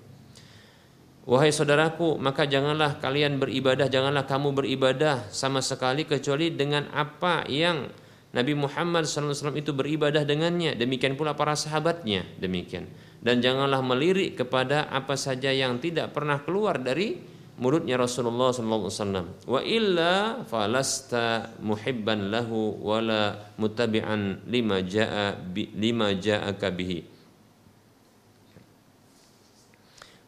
[1.27, 7.91] Wahai saudaraku, maka janganlah kalian beribadah, janganlah kamu beribadah sama sekali kecuali dengan apa yang
[8.37, 12.85] Nabi Muhammad SAW itu beribadah dengannya, demikian pula para sahabatnya, demikian.
[13.25, 17.17] Dan janganlah melirik kepada apa saja yang tidak pernah keluar dari
[17.57, 19.49] mulutnya Rasulullah SAW.
[19.49, 27.01] Wa illa falasta muhibban lahu wala mutabi'an lima ja'a lima ja'aka bihi.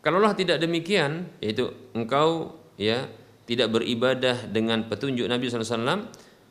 [0.01, 3.05] Kalaulah tidak demikian, yaitu engkau ya
[3.45, 6.09] tidak beribadah dengan petunjuk Nabi SAW,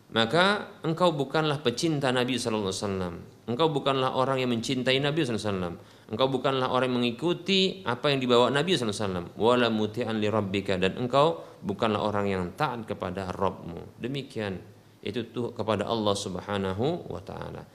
[0.08, 3.16] maka engkau bukanlah pecinta Nabi Sallallahu Alaihi Wasallam.
[3.48, 5.76] Engkau bukanlah orang yang mencintai Nabi Sallallahu Alaihi Wasallam.
[6.08, 9.26] Engkau bukanlah orang yang mengikuti apa yang dibawa Nabi Sallallahu Alaihi Wasallam.
[9.36, 14.00] Wala muti'an li rabbika dan engkau bukanlah orang yang taat kepada Rabbmu.
[14.00, 14.56] Demikian
[15.04, 17.68] itu tuh kepada Allah Subhanahu wa taala.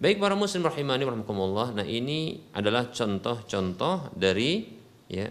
[0.00, 1.76] Baik para muslim rahimani rahimakumullah.
[1.76, 4.64] Nah, ini adalah contoh-contoh dari
[5.10, 5.28] ya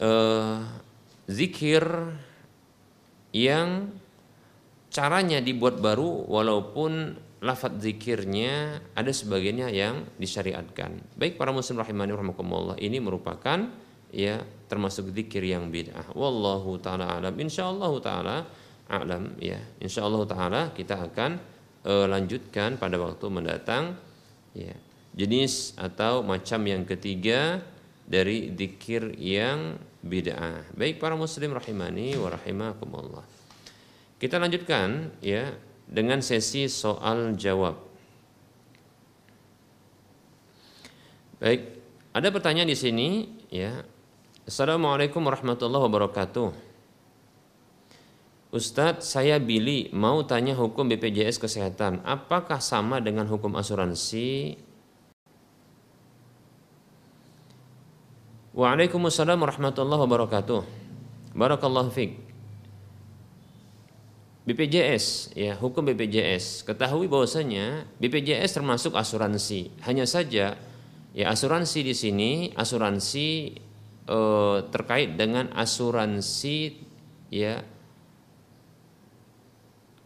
[0.00, 0.58] uh,
[1.28, 1.84] zikir
[3.36, 3.92] yang
[4.92, 11.16] caranya dibuat baru walaupun lafadz zikirnya ada sebagiannya yang disyariatkan.
[11.18, 13.66] Baik para muslim rahimani rahimakumullah ini merupakan
[14.12, 16.12] ya termasuk zikir yang bid'ah.
[16.12, 17.34] Wallahu taala alam.
[17.34, 18.36] Insyaallah taala
[18.86, 19.58] alam ya.
[19.80, 21.40] Insyaallah taala kita akan
[21.88, 23.96] uh, lanjutkan pada waktu mendatang
[24.52, 24.76] ya.
[25.12, 27.60] Jenis atau macam yang ketiga
[28.08, 30.72] dari zikir yang bid'ah.
[30.72, 33.41] Baik para muslim rahimani wa rahimakumullah.
[34.22, 35.50] Kita lanjutkan ya
[35.90, 37.74] dengan sesi soal jawab.
[41.42, 41.82] Baik,
[42.14, 43.82] ada pertanyaan di sini ya.
[44.46, 46.54] Assalamualaikum warahmatullahi wabarakatuh.
[48.54, 52.06] Ustadz, saya Billy mau tanya hukum BPJS Kesehatan.
[52.06, 54.54] Apakah sama dengan hukum asuransi?
[58.54, 60.62] Waalaikumsalam warahmatullahi wabarakatuh.
[61.34, 62.31] Barakallahu fiqh.
[64.42, 69.70] BPJS ya hukum BPJS ketahui bahwasanya BPJS termasuk asuransi.
[69.86, 70.58] Hanya saja
[71.14, 73.54] ya asuransi di sini asuransi
[74.10, 76.74] eh, terkait dengan asuransi
[77.30, 77.62] ya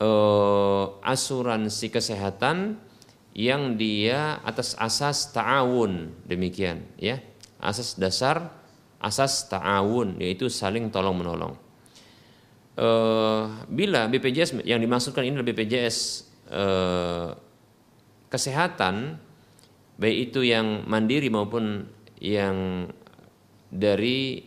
[0.05, 2.77] eh, asuransi kesehatan
[3.33, 6.13] yang dia atas asas ta'awun.
[6.29, 7.25] Demikian ya
[7.57, 8.53] asas dasar
[9.01, 11.66] asas ta'awun yaitu saling tolong menolong
[12.77, 15.97] eh, bila BPJS yang dimaksudkan ini adalah BPJS
[16.53, 17.29] eh,
[18.31, 19.19] kesehatan
[19.97, 21.89] baik itu yang mandiri maupun
[22.21, 22.85] yang
[23.73, 24.45] dari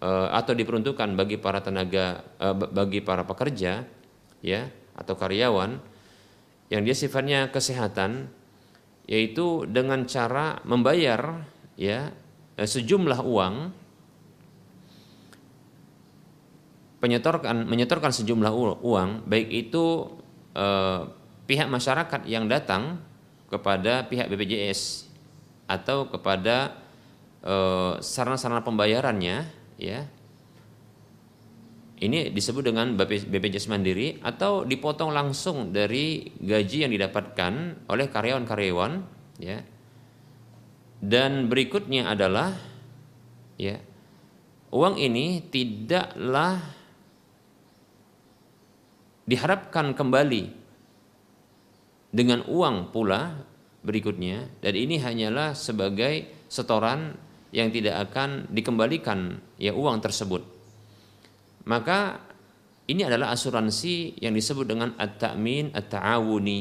[0.00, 2.24] uh, atau diperuntukkan bagi para tenaga
[2.72, 3.84] bagi para pekerja
[4.40, 5.78] ya atau karyawan
[6.68, 8.28] yang dia sifatnya kesehatan
[9.08, 11.48] yaitu dengan cara membayar
[11.80, 12.12] ya
[12.60, 13.72] eh, sejumlah uang
[16.98, 20.12] penyetorkan menyetorkan sejumlah uang baik itu
[20.54, 21.00] eh,
[21.48, 23.00] pihak masyarakat yang datang
[23.48, 25.08] kepada pihak BPJS
[25.68, 26.88] atau kepada
[27.38, 29.46] Eh, sarana-sarana pembayarannya
[29.78, 30.00] ya.
[31.98, 38.92] Ini disebut dengan BPJS Mandiri atau dipotong langsung dari gaji yang didapatkan oleh karyawan-karyawan
[39.42, 39.58] ya.
[40.98, 42.54] Dan berikutnya adalah
[43.58, 43.82] ya
[44.74, 46.58] uang ini tidaklah
[49.28, 50.48] diharapkan kembali
[52.08, 53.44] dengan uang pula
[53.84, 57.12] berikutnya dan ini hanyalah sebagai setoran
[57.52, 60.40] yang tidak akan dikembalikan ya uang tersebut.
[61.68, 62.24] Maka
[62.88, 66.60] ini adalah asuransi yang disebut dengan at-ta'min at-ta'awuni.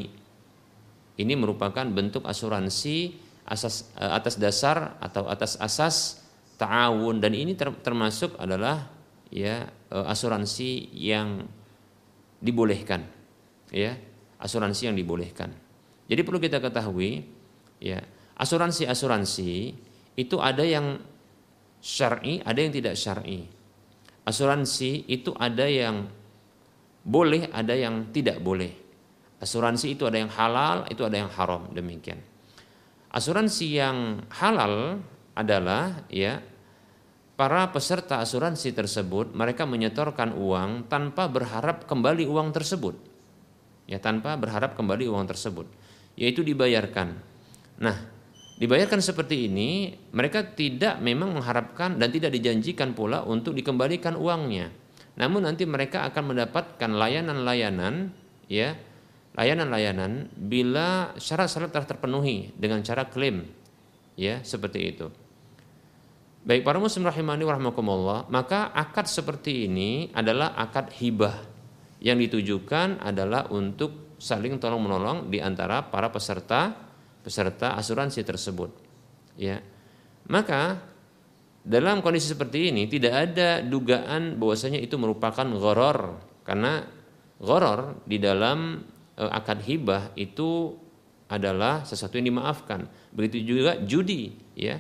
[1.17, 3.15] Ini merupakan bentuk asuransi
[3.47, 6.19] asas eh, atas dasar atau atas asas
[6.59, 8.91] ta'awun dan ini termasuk adalah
[9.31, 11.47] ya eh, asuransi yang
[12.39, 13.05] dibolehkan
[13.73, 13.97] ya
[14.37, 15.51] asuransi yang dibolehkan
[16.07, 17.25] jadi perlu kita ketahui
[17.81, 18.01] ya
[18.37, 19.51] asuransi-asuransi
[20.17, 20.97] itu ada yang
[21.81, 23.45] syar'i, ada yang tidak syar'i.
[24.27, 26.09] Asuransi itu ada yang
[27.05, 28.73] boleh, ada yang tidak boleh.
[29.39, 32.19] Asuransi itu ada yang halal, itu ada yang haram, demikian.
[33.13, 34.99] Asuransi yang halal
[35.37, 36.41] adalah ya
[37.37, 42.97] para peserta asuransi tersebut mereka menyetorkan uang tanpa berharap kembali uang tersebut.
[43.87, 45.63] Ya, tanpa berharap kembali uang tersebut,
[46.19, 47.23] yaitu dibayarkan.
[47.79, 47.95] Nah,
[48.59, 54.73] dibayarkan seperti ini, mereka tidak memang mengharapkan dan tidak dijanjikan pula untuk dikembalikan uangnya.
[55.15, 58.11] Namun nanti mereka akan mendapatkan layanan-layanan
[58.51, 58.75] ya,
[59.39, 63.47] layanan-layanan bila syarat-syarat telah terpenuhi dengan cara klaim
[64.19, 65.26] ya, seperti itu.
[66.47, 71.43] Baik para muslim rahimani warahmatullah, maka akad seperti ini adalah akad hibah
[71.99, 76.71] yang ditujukan adalah untuk saling tolong menolong di antara para peserta
[77.19, 78.71] peserta asuransi tersebut.
[79.35, 79.59] Ya.
[80.31, 80.79] Maka
[81.67, 86.15] dalam kondisi seperti ini tidak ada dugaan bahwasanya itu merupakan goror
[86.47, 86.87] karena
[87.43, 88.87] goror di dalam
[89.19, 90.79] e, akad hibah itu
[91.27, 92.87] adalah sesuatu yang dimaafkan.
[93.11, 94.79] Begitu juga judi, ya.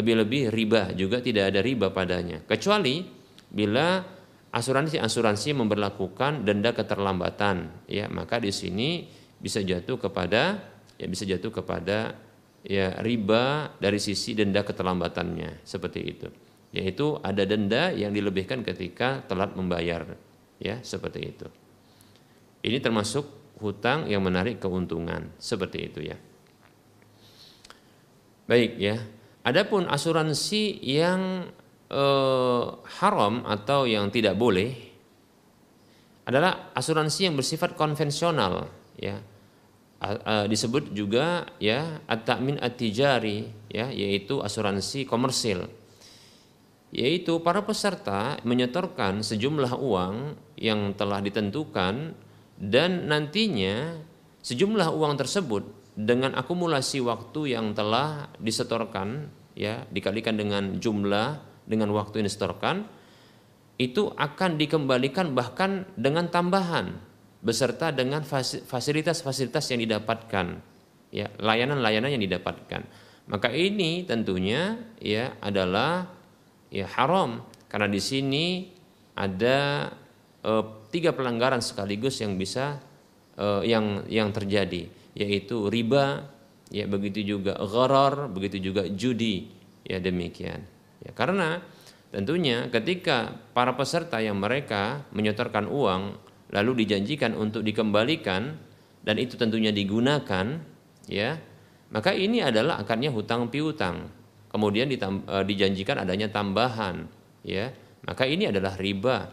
[0.00, 2.40] Lebih-lebih riba juga tidak ada riba padanya.
[2.48, 3.04] Kecuali
[3.52, 4.00] bila
[4.48, 9.04] asuransi-asuransi memperlakukan denda keterlambatan, ya, maka di sini
[9.36, 10.56] bisa jatuh kepada
[10.96, 12.16] ya bisa jatuh kepada
[12.64, 15.68] ya riba dari sisi denda keterlambatannya.
[15.68, 16.28] Seperti itu.
[16.72, 20.16] Yaitu ada denda yang dilebihkan ketika telat membayar.
[20.56, 21.48] Ya seperti itu.
[22.64, 23.28] Ini termasuk
[23.60, 25.28] hutang yang menarik keuntungan.
[25.36, 26.16] Seperti itu ya.
[28.48, 31.48] Baik ya adapun asuransi yang
[31.90, 32.64] eh,
[33.00, 34.90] haram atau yang tidak boleh
[36.30, 39.18] adalah asuransi yang bersifat konvensional ya.
[40.00, 45.68] Uh, disebut juga ya at-ta'min at-tijari ya yaitu asuransi komersil.
[46.88, 52.16] Yaitu para peserta menyetorkan sejumlah uang yang telah ditentukan
[52.56, 54.00] dan nantinya
[54.40, 62.22] sejumlah uang tersebut dengan akumulasi waktu yang telah disetorkan ya dikalikan dengan jumlah dengan waktu
[62.22, 62.86] yang disetorkan
[63.80, 67.00] itu akan dikembalikan bahkan dengan tambahan
[67.40, 68.20] beserta dengan
[68.68, 70.46] fasilitas-fasilitas yang didapatkan
[71.08, 72.84] ya layanan-layanan yang didapatkan.
[73.30, 76.12] Maka ini tentunya ya adalah
[76.68, 77.40] ya haram
[77.72, 78.46] karena di sini
[79.16, 79.88] ada
[80.44, 80.52] e,
[80.92, 82.76] tiga pelanggaran sekaligus yang bisa
[83.38, 86.24] e, yang yang terjadi yaitu riba
[86.72, 89.52] ya begitu juga gharar begitu juga judi.
[89.84, 90.64] Ya demikian.
[91.04, 91.60] Ya karena
[92.08, 96.16] tentunya ketika para peserta yang mereka menyetorkan uang
[96.50, 98.56] lalu dijanjikan untuk dikembalikan
[99.04, 100.60] dan itu tentunya digunakan
[101.06, 101.40] ya
[101.90, 104.06] maka ini adalah akarnya hutang piutang.
[104.50, 104.96] Kemudian e,
[105.46, 107.06] dijanjikan adanya tambahan
[107.42, 107.74] ya.
[108.06, 109.26] Maka ini adalah riba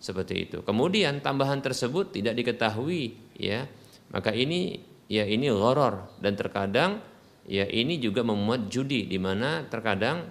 [0.00, 0.58] seperti itu.
[0.64, 3.68] Kemudian tambahan tersebut tidak diketahui ya.
[4.08, 7.00] Maka ini ya ini goror dan terkadang
[7.48, 10.28] ya ini juga memuat judi di mana terkadang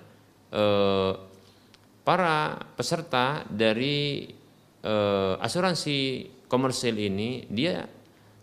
[0.53, 1.13] eh,
[2.05, 4.29] para peserta dari
[4.85, 7.83] eh, asuransi komersil ini dia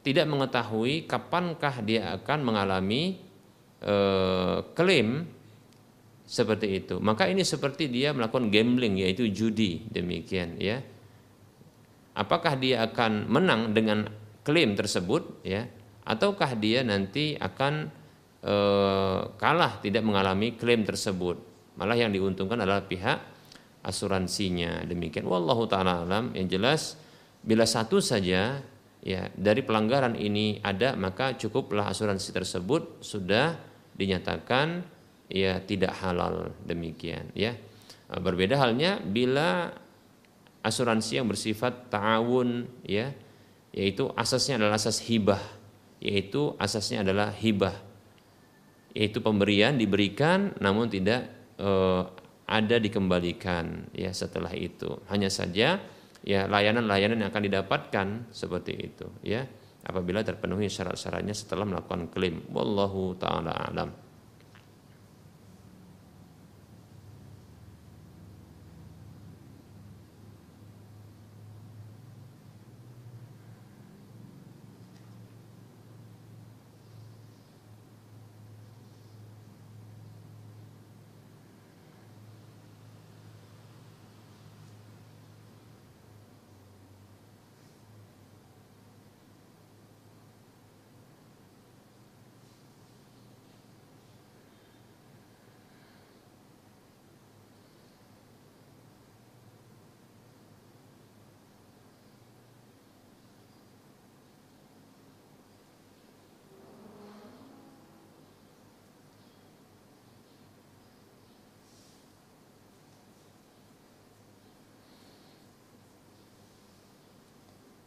[0.04, 3.16] tidak mengetahui kapankah dia akan mengalami
[3.80, 5.24] eh, klaim
[6.24, 6.96] seperti itu.
[7.00, 10.82] Maka ini seperti dia melakukan gambling yaitu judi demikian ya.
[12.14, 14.06] Apakah dia akan menang dengan
[14.44, 15.66] klaim tersebut ya
[16.04, 17.88] ataukah dia nanti akan
[18.44, 18.54] e,
[19.40, 21.40] kalah tidak mengalami klaim tersebut.
[21.80, 23.18] Malah yang diuntungkan adalah pihak
[23.82, 24.84] asuransinya.
[24.86, 25.26] Demikian.
[25.26, 26.30] Wallahu taala alam.
[26.36, 26.82] Yang jelas
[27.44, 28.60] bila satu saja
[29.04, 33.56] ya dari pelanggaran ini ada maka cukuplah asuransi tersebut sudah
[33.96, 34.84] dinyatakan
[35.28, 36.52] ya tidak halal.
[36.62, 37.56] Demikian ya.
[38.08, 39.72] Nah, berbeda halnya bila
[40.64, 43.12] asuransi yang bersifat ta'awun ya
[43.74, 45.42] yaitu asasnya adalah asas hibah
[46.04, 47.74] yaitu asasnya adalah hibah.
[48.94, 51.26] Yaitu pemberian diberikan namun tidak
[51.58, 52.02] eh,
[52.44, 55.00] ada dikembalikan ya setelah itu.
[55.08, 55.80] Hanya saja
[56.20, 59.44] ya layanan-layanan yang akan didapatkan seperti itu ya
[59.84, 62.44] apabila terpenuhi syarat-syaratnya setelah melakukan klaim.
[62.52, 64.03] Wallahu taala alam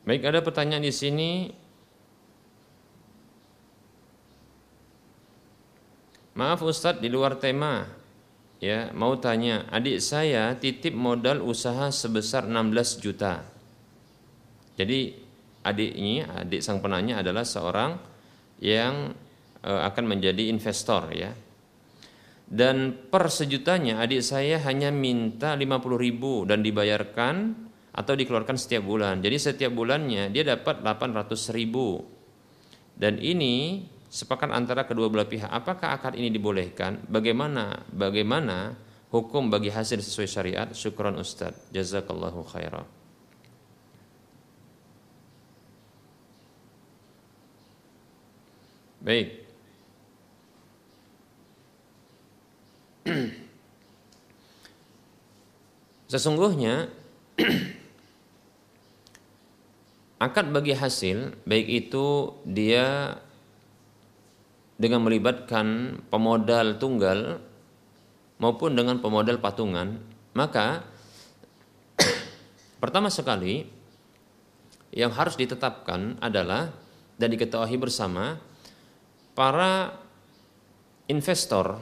[0.08, 1.52] Baik, ada pertanyaan di sini.
[6.40, 7.84] Maaf Ustadz di luar tema.
[8.64, 13.44] Ya, mau tanya, adik saya titip modal usaha sebesar 16 juta.
[14.80, 15.12] Jadi
[15.68, 18.00] adik ini, adik sang penanya adalah seorang
[18.64, 19.12] yang
[19.60, 21.36] e, akan menjadi investor ya.
[22.48, 27.67] Dan per sejutanya adik saya hanya minta 50 ribu dan dibayarkan
[27.98, 29.26] atau dikeluarkan setiap bulan.
[29.26, 32.06] Jadi setiap bulannya dia dapat 800 ribu.
[32.94, 35.50] Dan ini sepakat antara kedua belah pihak.
[35.50, 37.02] Apakah akad ini dibolehkan?
[37.10, 37.82] Bagaimana?
[37.90, 38.78] Bagaimana
[39.10, 40.70] hukum bagi hasil sesuai syariat?
[40.78, 41.58] Syukron Ustaz.
[41.74, 42.86] Jazakallahu khairan.
[49.02, 49.42] Baik.
[56.12, 56.90] Sesungguhnya
[60.18, 63.18] akad bagi hasil baik itu dia
[64.78, 67.42] dengan melibatkan pemodal tunggal
[68.42, 70.02] maupun dengan pemodal patungan
[70.34, 70.86] maka
[72.82, 73.66] pertama sekali
[74.94, 76.74] yang harus ditetapkan adalah
[77.18, 78.42] dan diketahui bersama
[79.38, 79.94] para
[81.10, 81.78] investor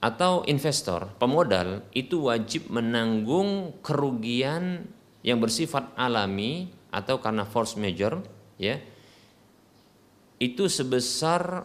[0.00, 4.88] atau investor pemodal itu wajib menanggung kerugian
[5.20, 8.20] yang bersifat alami atau karena force major
[8.56, 8.80] ya
[10.36, 11.64] itu sebesar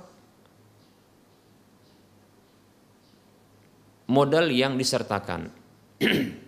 [4.07, 5.51] modal yang disertakan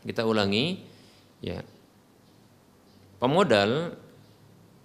[0.00, 0.80] Kita ulangi
[1.44, 1.60] ya.
[3.20, 3.92] Pemodal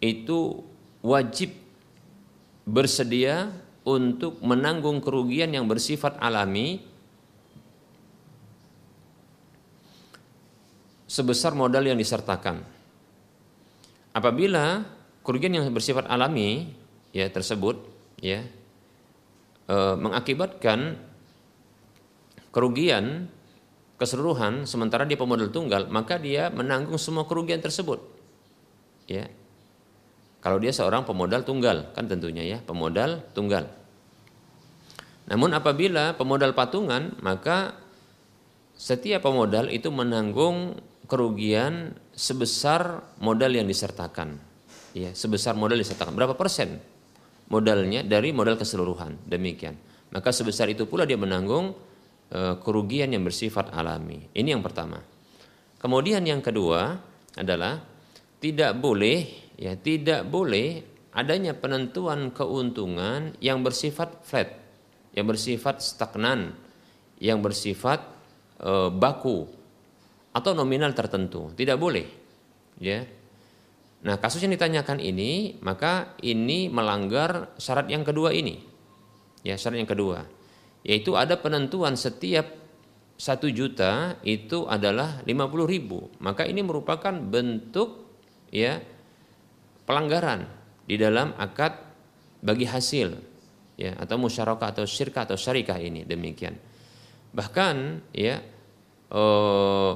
[0.03, 0.59] itu
[0.99, 1.55] wajib
[2.67, 3.47] bersedia
[3.87, 6.83] untuk menanggung kerugian yang bersifat alami
[11.07, 12.74] sebesar modal yang disertakan.
[14.15, 14.87] Apabila
[15.27, 16.71] kerugian yang bersifat alami
[17.11, 17.83] ya tersebut
[18.23, 18.47] ya
[19.67, 20.95] e, mengakibatkan
[22.55, 23.27] kerugian
[23.99, 27.99] keseluruhan sementara dia pemodal tunggal maka dia menanggung semua kerugian tersebut
[29.11, 29.27] ya.
[30.39, 33.67] Kalau dia seorang pemodal tunggal kan tentunya ya pemodal tunggal.
[35.27, 37.75] Namun apabila pemodal patungan maka
[38.79, 44.37] setiap pemodal itu menanggung kerugian sebesar modal yang disertakan.
[44.95, 46.15] Ya sebesar modal disertakan.
[46.15, 46.79] Berapa persen
[47.51, 49.27] modalnya dari modal keseluruhan?
[49.27, 49.75] Demikian.
[50.11, 51.75] Maka sebesar itu pula dia menanggung
[52.25, 54.17] E, kerugian yang bersifat alami.
[54.33, 54.97] Ini yang pertama.
[55.77, 56.97] Kemudian yang kedua
[57.37, 57.77] adalah
[58.41, 60.81] tidak boleh ya tidak boleh
[61.13, 64.57] adanya penentuan keuntungan yang bersifat flat,
[65.13, 66.57] yang bersifat stagnan,
[67.21, 68.01] yang bersifat
[68.57, 69.45] e, baku
[70.35, 71.55] atau nominal tertentu.
[71.55, 72.03] Tidak boleh.
[72.83, 73.07] Ya.
[74.03, 78.59] Nah, kasus yang ditanyakan ini, maka ini melanggar syarat yang kedua ini.
[79.47, 80.35] Ya, syarat yang kedua
[80.85, 82.45] yaitu ada penentuan setiap
[83.17, 88.05] satu juta itu adalah 50 ribu maka ini merupakan bentuk
[88.53, 88.77] ya
[89.89, 90.45] pelanggaran
[90.85, 91.73] di dalam akad
[92.45, 93.17] bagi hasil
[93.81, 96.53] ya atau musyarakah atau syirkah atau syarikah ini demikian
[97.33, 98.45] bahkan ya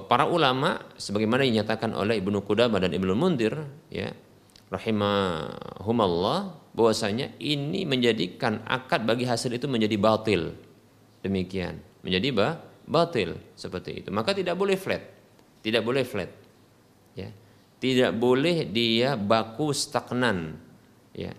[0.07, 3.51] para ulama sebagaimana dinyatakan oleh Ibnu Qudamah dan Ibnu Mundir
[3.91, 4.15] ya
[4.71, 10.55] rahimahumallah bahwasanya ini menjadikan akad bagi hasil itu menjadi batil.
[11.19, 12.53] Demikian menjadi bah,
[12.87, 14.07] batil seperti itu.
[14.07, 15.03] Maka tidak boleh flat
[15.59, 16.31] tidak boleh flat
[17.15, 17.29] ya.
[17.79, 20.55] Tidak boleh dia baku stagnan
[21.15, 21.31] ya.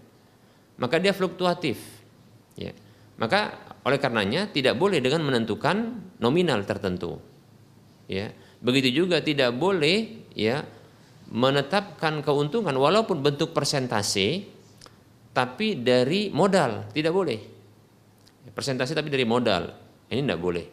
[0.81, 1.81] Maka dia fluktuatif
[2.57, 2.73] ya.
[3.21, 7.21] Maka oleh karenanya tidak boleh dengan menentukan nominal tertentu
[8.11, 10.67] ya begitu juga tidak boleh ya
[11.31, 14.51] menetapkan keuntungan walaupun bentuk persentase
[15.31, 17.61] tapi dari modal tidak boleh
[18.53, 19.71] persentase tapi dari modal.
[20.11, 20.67] Ini tidak boleh.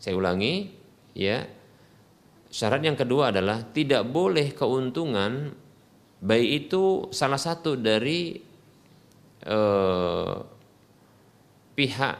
[0.00, 0.70] Saya ulangi,
[1.12, 1.44] ya.
[2.48, 5.52] Syarat yang kedua adalah tidak boleh keuntungan
[6.18, 8.40] baik itu salah satu dari
[9.44, 10.36] eh,
[11.76, 12.16] pihak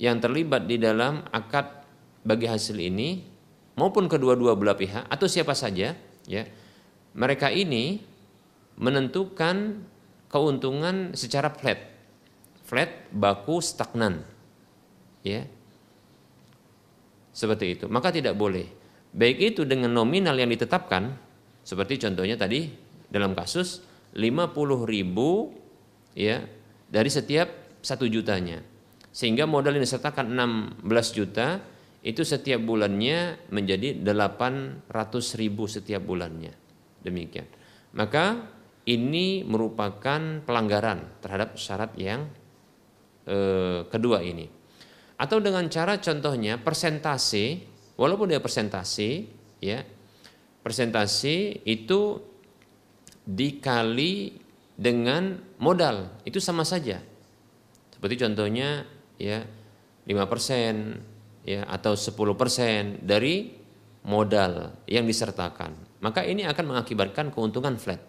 [0.00, 1.77] yang terlibat di dalam akad
[2.26, 3.22] bagi hasil ini
[3.78, 5.94] maupun kedua-dua belah pihak atau siapa saja
[6.26, 6.42] ya
[7.14, 8.02] mereka ini
[8.78, 9.82] menentukan
[10.28, 11.98] keuntungan secara flat
[12.68, 14.20] flat, baku, stagnan.
[15.24, 15.48] Ya.
[17.32, 17.88] Seperti itu.
[17.88, 18.68] Maka tidak boleh.
[19.16, 21.16] Baik itu dengan nominal yang ditetapkan,
[21.64, 22.68] seperti contohnya tadi
[23.08, 23.80] dalam kasus
[24.12, 24.52] 50
[24.84, 25.56] ribu
[26.12, 26.44] ya
[26.92, 28.60] dari setiap satu jutanya.
[29.08, 30.36] Sehingga modal yang disertakan
[30.84, 31.64] 16 juta
[32.02, 34.88] itu setiap bulannya menjadi 800
[35.40, 36.54] ribu setiap bulannya.
[37.02, 37.46] Demikian.
[37.94, 38.46] Maka
[38.86, 42.30] ini merupakan pelanggaran terhadap syarat yang
[43.26, 44.46] eh, kedua ini.
[45.18, 47.66] Atau dengan cara contohnya persentase,
[47.98, 49.26] walaupun dia persentase,
[49.58, 49.82] ya
[50.62, 52.22] persentase itu
[53.26, 54.38] dikali
[54.78, 57.02] dengan modal itu sama saja.
[57.90, 58.86] Seperti contohnya
[59.18, 59.42] ya
[60.06, 61.17] 5%
[61.48, 63.56] ya atau 10% dari
[64.04, 65.72] modal yang disertakan.
[66.04, 68.04] Maka ini akan mengakibatkan keuntungan flat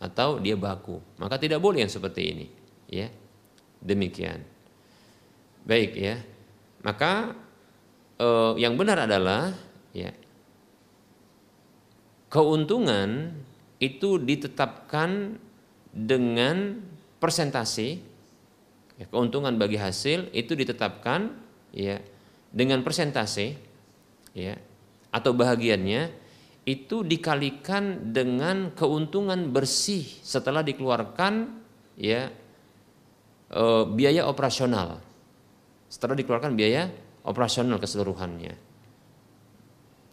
[0.00, 0.96] atau dia baku.
[1.20, 2.46] Maka tidak boleh yang seperti ini,
[2.88, 3.12] ya
[3.84, 4.40] demikian.
[5.68, 6.16] Baik ya.
[6.80, 7.36] Maka
[8.16, 9.52] eh, yang benar adalah
[9.92, 10.12] ya
[12.32, 13.30] keuntungan
[13.78, 15.36] itu ditetapkan
[15.94, 16.82] dengan
[17.22, 18.02] persentase
[18.98, 21.30] ya, keuntungan bagi hasil itu ditetapkan
[21.70, 22.02] ya
[22.54, 23.58] dengan persentase
[24.30, 24.54] ya
[25.10, 26.22] atau bahagiannya
[26.64, 31.60] itu dikalikan dengan keuntungan bersih setelah dikeluarkan
[31.98, 32.32] ya
[33.52, 35.02] e, biaya operasional.
[35.90, 36.88] Setelah dikeluarkan biaya
[37.28, 38.54] operasional keseluruhannya.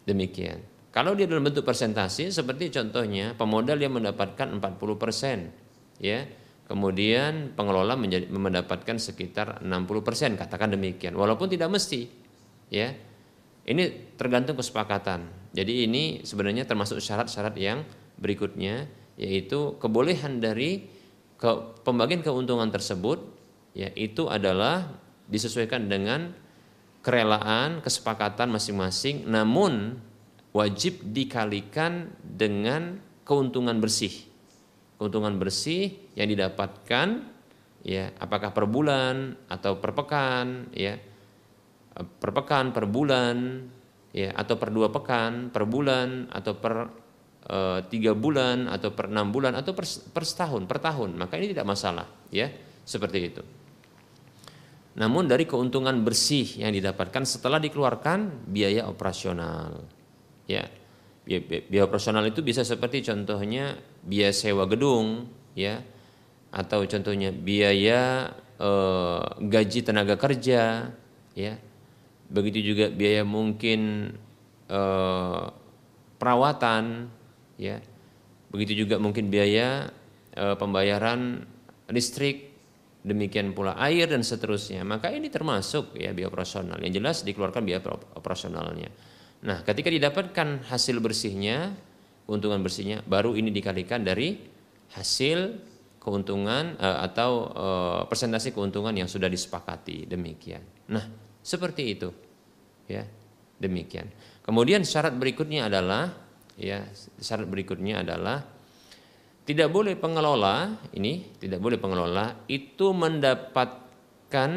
[0.06, 0.60] Demikian.
[0.92, 6.28] Kalau dia dalam bentuk persentase seperti contohnya pemodal yang mendapatkan 40%, ya.
[6.68, 11.16] Kemudian pengelola menjadi, mendapatkan sekitar 60%, katakan demikian.
[11.16, 12.21] Walaupun tidak mesti,
[12.72, 12.96] ya.
[13.62, 15.30] Ini tergantung kesepakatan.
[15.54, 17.86] Jadi ini sebenarnya termasuk syarat-syarat yang
[18.18, 20.88] berikutnya yaitu kebolehan dari
[21.38, 21.50] ke,
[21.86, 23.22] pembagian keuntungan tersebut
[23.78, 24.88] ya itu adalah
[25.30, 26.34] disesuaikan dengan
[27.02, 29.98] kerelaan, kesepakatan masing-masing, namun
[30.54, 34.14] wajib dikalikan dengan keuntungan bersih.
[35.02, 37.26] Keuntungan bersih yang didapatkan
[37.82, 41.02] ya, apakah per bulan atau per pekan, ya.
[42.04, 43.66] Per pekan, per bulan,
[44.12, 46.74] ya, atau per dua pekan, per bulan atau per
[47.47, 51.52] e, tiga bulan atau per enam bulan atau per, per setahun, per tahun, maka ini
[51.56, 52.52] tidak masalah, ya,
[52.84, 53.43] seperti itu.
[54.91, 59.88] Namun dari keuntungan bersih yang didapatkan setelah dikeluarkan biaya operasional.
[60.52, 60.68] Ya.
[61.24, 65.80] Biaya, operasional itu bisa seperti contohnya biaya sewa gedung, ya.
[66.52, 70.91] Atau contohnya biaya eh, gaji tenaga kerja,
[71.39, 71.54] ya.
[72.32, 74.12] Begitu juga biaya mungkin
[74.72, 75.46] eh,
[76.16, 77.12] perawatan,
[77.60, 77.84] ya.
[78.52, 79.92] Begitu juga mungkin biaya
[80.32, 81.44] eh, pembayaran
[81.92, 82.52] listrik
[83.04, 84.88] demikian pula air dan seterusnya.
[84.88, 86.80] Maka ini termasuk ya biaya operasional.
[86.80, 87.82] Yang jelas dikeluarkan biaya
[88.16, 88.90] operasionalnya.
[89.42, 91.74] Nah, ketika didapatkan hasil bersihnya,
[92.30, 94.38] keuntungan bersihnya, baru ini dikalikan dari
[94.94, 95.58] hasil
[96.02, 100.06] keuntungan uh, atau uh, persentase keuntungan yang sudah disepakati.
[100.06, 100.62] Demikian.
[100.94, 101.06] Nah,
[101.42, 102.10] seperti itu.
[102.89, 103.06] Ya,
[103.62, 104.10] demikian.
[104.42, 106.14] Kemudian syarat berikutnya adalah
[106.58, 106.86] ya,
[107.22, 108.42] syarat berikutnya adalah
[109.46, 114.52] tidak boleh pengelola ini tidak boleh pengelola itu mendapatkan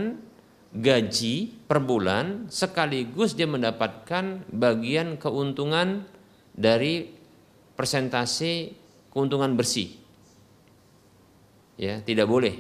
[0.75, 6.05] gaji per bulan sekaligus dia mendapatkan bagian keuntungan
[6.51, 7.11] dari
[7.75, 8.75] persentase
[9.11, 9.95] keuntungan bersih.
[11.75, 12.55] Ya, tidak boleh.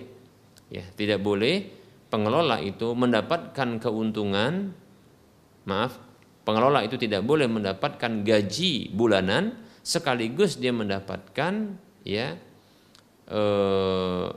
[0.70, 1.70] Ya, tidak boleh
[2.09, 4.73] pengelola itu mendapatkan keuntungan
[5.65, 5.97] maaf,
[6.45, 12.37] pengelola itu tidak boleh mendapatkan gaji bulanan sekaligus dia mendapatkan ya
[13.29, 14.29] eh,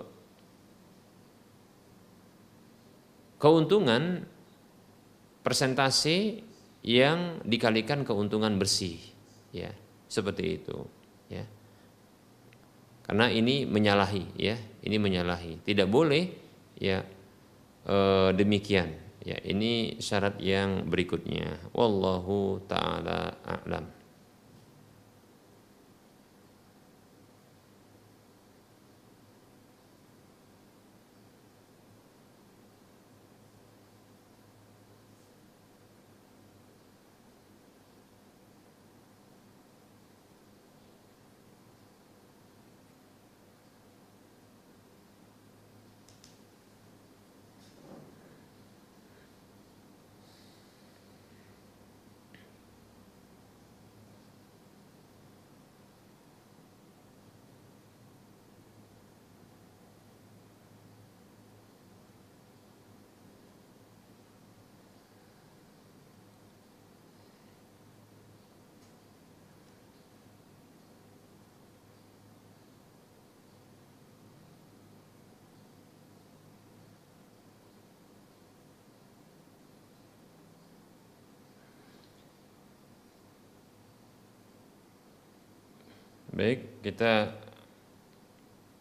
[3.37, 4.27] keuntungan
[5.43, 6.43] persentase
[6.83, 8.99] yang dikalikan keuntungan bersih
[9.51, 9.71] ya
[10.07, 10.77] seperti itu
[11.31, 11.43] ya.
[13.07, 15.63] Karena ini menyalahi ya ini menyalahi.
[15.63, 16.27] Tidak boleh
[16.75, 16.99] ya
[17.87, 17.97] e,
[18.35, 18.91] demikian.
[19.23, 21.71] Ya ini syarat yang berikutnya.
[21.75, 23.96] Wallahu taala a'lam
[86.37, 87.33] Baik, kita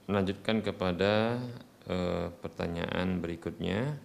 [0.04, 1.40] melanjutkan kepada
[1.88, 3.96] e, pertanyaan berikutnya.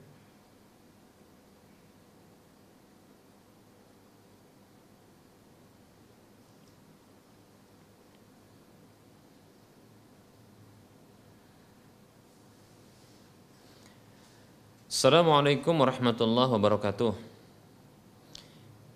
[14.87, 17.30] Assalamualaikum warahmatullahi wabarakatuh.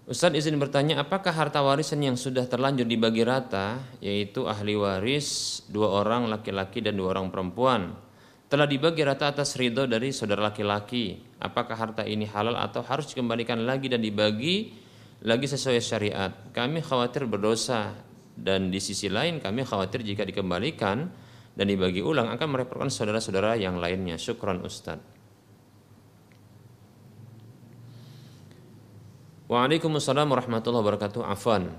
[0.05, 5.97] Ustaz izin bertanya, apakah harta warisan yang sudah terlanjur dibagi rata, yaitu ahli waris dua
[6.05, 7.97] orang laki-laki dan dua orang perempuan,
[8.45, 11.17] telah dibagi rata atas ridho dari saudara laki-laki?
[11.41, 14.77] Apakah harta ini halal atau harus dikembalikan lagi dan dibagi
[15.25, 16.29] lagi sesuai syariat?
[16.53, 17.97] Kami khawatir berdosa
[18.37, 21.09] dan di sisi lain kami khawatir jika dikembalikan
[21.57, 24.21] dan dibagi ulang akan merepotkan saudara-saudara yang lainnya.
[24.21, 25.14] Syukran Ustadz.
[29.45, 31.21] Waalaikumsalam warahmatullahi wabarakatuh.
[31.21, 31.69] Afan.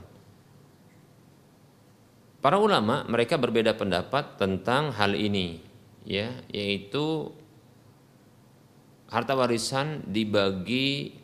[2.38, 5.58] Para ulama mereka berbeda pendapat tentang hal ini,
[6.06, 7.34] ya, yaitu
[9.10, 11.18] harta warisan dibagi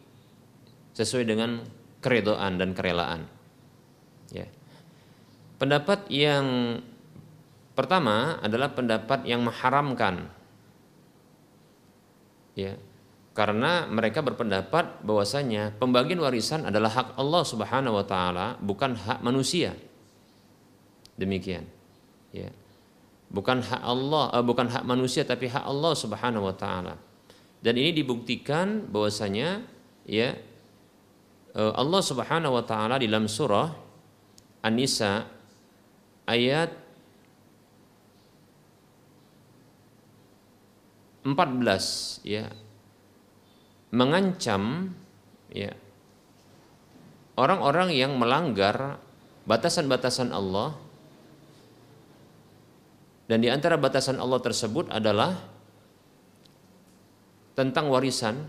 [0.98, 1.62] sesuai dengan
[2.02, 3.30] keredoan dan kerelaan.
[4.34, 4.50] Ya.
[5.62, 6.82] Pendapat yang
[7.78, 10.26] pertama adalah pendapat yang mengharamkan
[12.52, 12.76] ya
[13.32, 19.72] karena mereka berpendapat bahwasanya pembagian warisan adalah hak Allah Subhanahu wa taala, bukan hak manusia.
[21.16, 21.64] Demikian.
[22.28, 22.52] Ya.
[23.32, 27.00] Bukan hak Allah, uh, bukan hak manusia tapi hak Allah Subhanahu wa taala.
[27.64, 29.64] Dan ini dibuktikan bahwasanya
[30.02, 30.34] ya
[31.54, 33.70] eh, Allah Subhanahu wa taala di dalam surah
[34.66, 35.22] An-Nisa
[36.26, 36.74] ayat
[41.22, 42.50] 14 ya
[43.92, 44.90] mengancam
[45.52, 45.76] ya
[47.36, 48.96] orang-orang yang melanggar
[49.44, 50.72] batasan-batasan Allah
[53.28, 55.36] dan di antara batasan Allah tersebut adalah
[57.52, 58.48] tentang warisan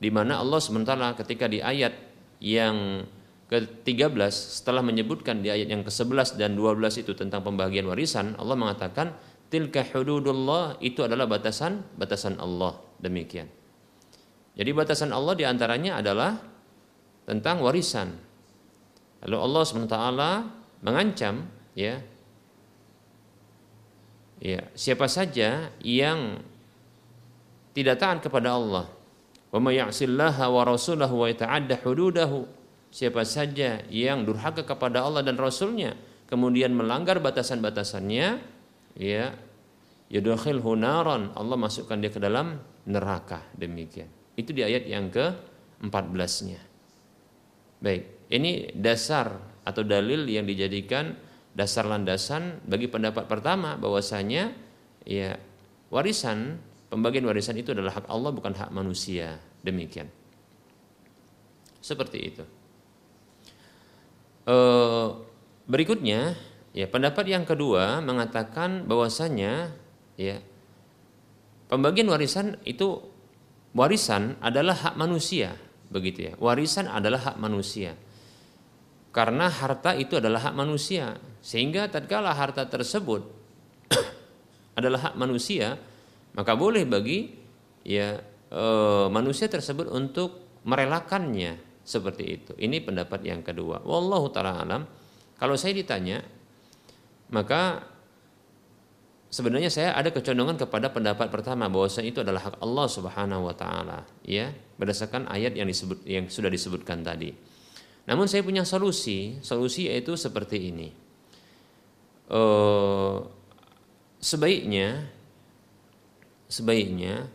[0.00, 1.92] di mana Allah sementara ketika di ayat
[2.40, 3.04] yang
[3.52, 9.12] ke-13 setelah menyebutkan di ayat yang ke-11 dan 12 itu tentang pembagian warisan Allah mengatakan
[9.52, 13.59] tilka hududullah itu adalah batasan batasan Allah demikian.
[14.60, 16.36] Jadi batasan Allah di antaranya adalah
[17.24, 18.12] tentang warisan.
[19.24, 19.96] Lalu Allah SWT
[20.84, 21.96] mengancam ya.
[24.36, 26.44] Ya siapa saja yang
[27.72, 28.84] tidak taat kepada Allah.
[32.90, 35.96] Siapa saja yang durhaka kepada Allah dan Rasulnya
[36.28, 38.28] kemudian melanggar batasan-batasannya
[39.00, 39.24] ya
[40.12, 41.32] yudkhilhu naran.
[41.32, 43.40] Allah masukkan dia ke dalam neraka.
[43.56, 46.60] Demikian itu di ayat yang ke-14-nya.
[47.84, 51.18] Baik ini dasar atau dalil yang dijadikan
[51.52, 54.54] dasar landasan bagi pendapat pertama bahwasanya
[55.02, 55.34] ya
[55.90, 59.42] warisan pembagian warisan itu adalah hak Allah bukan hak manusia.
[59.60, 60.06] Demikian.
[61.82, 62.44] Seperti itu.
[64.46, 64.56] E,
[65.66, 66.38] berikutnya
[66.70, 69.74] ya pendapat yang kedua mengatakan bahwasanya
[70.14, 70.38] ya
[71.66, 73.09] pembagian warisan itu
[73.76, 75.54] warisan adalah hak manusia
[75.90, 76.32] begitu ya.
[76.38, 77.98] Warisan adalah hak manusia.
[79.10, 81.18] Karena harta itu adalah hak manusia.
[81.42, 83.26] Sehingga tatkala harta tersebut
[84.78, 85.76] adalah hak manusia
[86.30, 87.26] maka boleh bagi
[87.82, 88.64] ya e,
[89.10, 92.52] manusia tersebut untuk merelakannya seperti itu.
[92.54, 93.82] Ini pendapat yang kedua.
[93.82, 94.86] Wallahu taala alam.
[95.34, 96.22] Kalau saya ditanya
[97.34, 97.82] maka
[99.30, 104.02] sebenarnya saya ada kecondongan kepada pendapat pertama bahwasanya itu adalah hak Allah Subhanahu wa taala
[104.26, 107.30] ya berdasarkan ayat yang disebut yang sudah disebutkan tadi.
[108.10, 110.88] Namun saya punya solusi, solusi yaitu seperti ini.
[112.30, 113.26] Uh,
[114.18, 115.10] sebaiknya
[116.50, 117.30] sebaiknya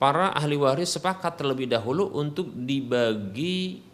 [0.00, 3.84] para ahli waris sepakat terlebih dahulu untuk dibagi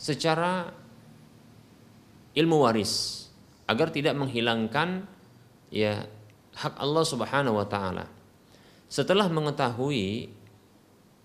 [0.00, 0.72] secara
[2.32, 3.27] ilmu waris
[3.68, 5.04] agar tidak menghilangkan
[5.68, 6.08] ya
[6.56, 8.08] hak Allah Subhanahu wa taala.
[8.88, 10.32] Setelah mengetahui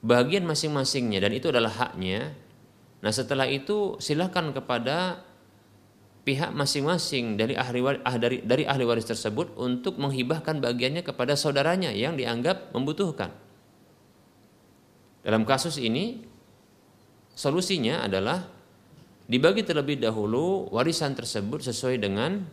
[0.03, 2.35] bagian masing-masingnya dan itu adalah haknya,
[2.99, 5.23] nah setelah itu silahkan kepada
[6.27, 11.39] pihak masing-masing dari ahli waris, ah, dari, dari ahli waris tersebut untuk menghibahkan bagiannya kepada
[11.39, 13.31] saudaranya yang dianggap membutuhkan.
[15.23, 16.19] Dalam kasus ini
[17.31, 18.43] solusinya adalah
[19.27, 22.43] dibagi terlebih dahulu warisan tersebut sesuai dengan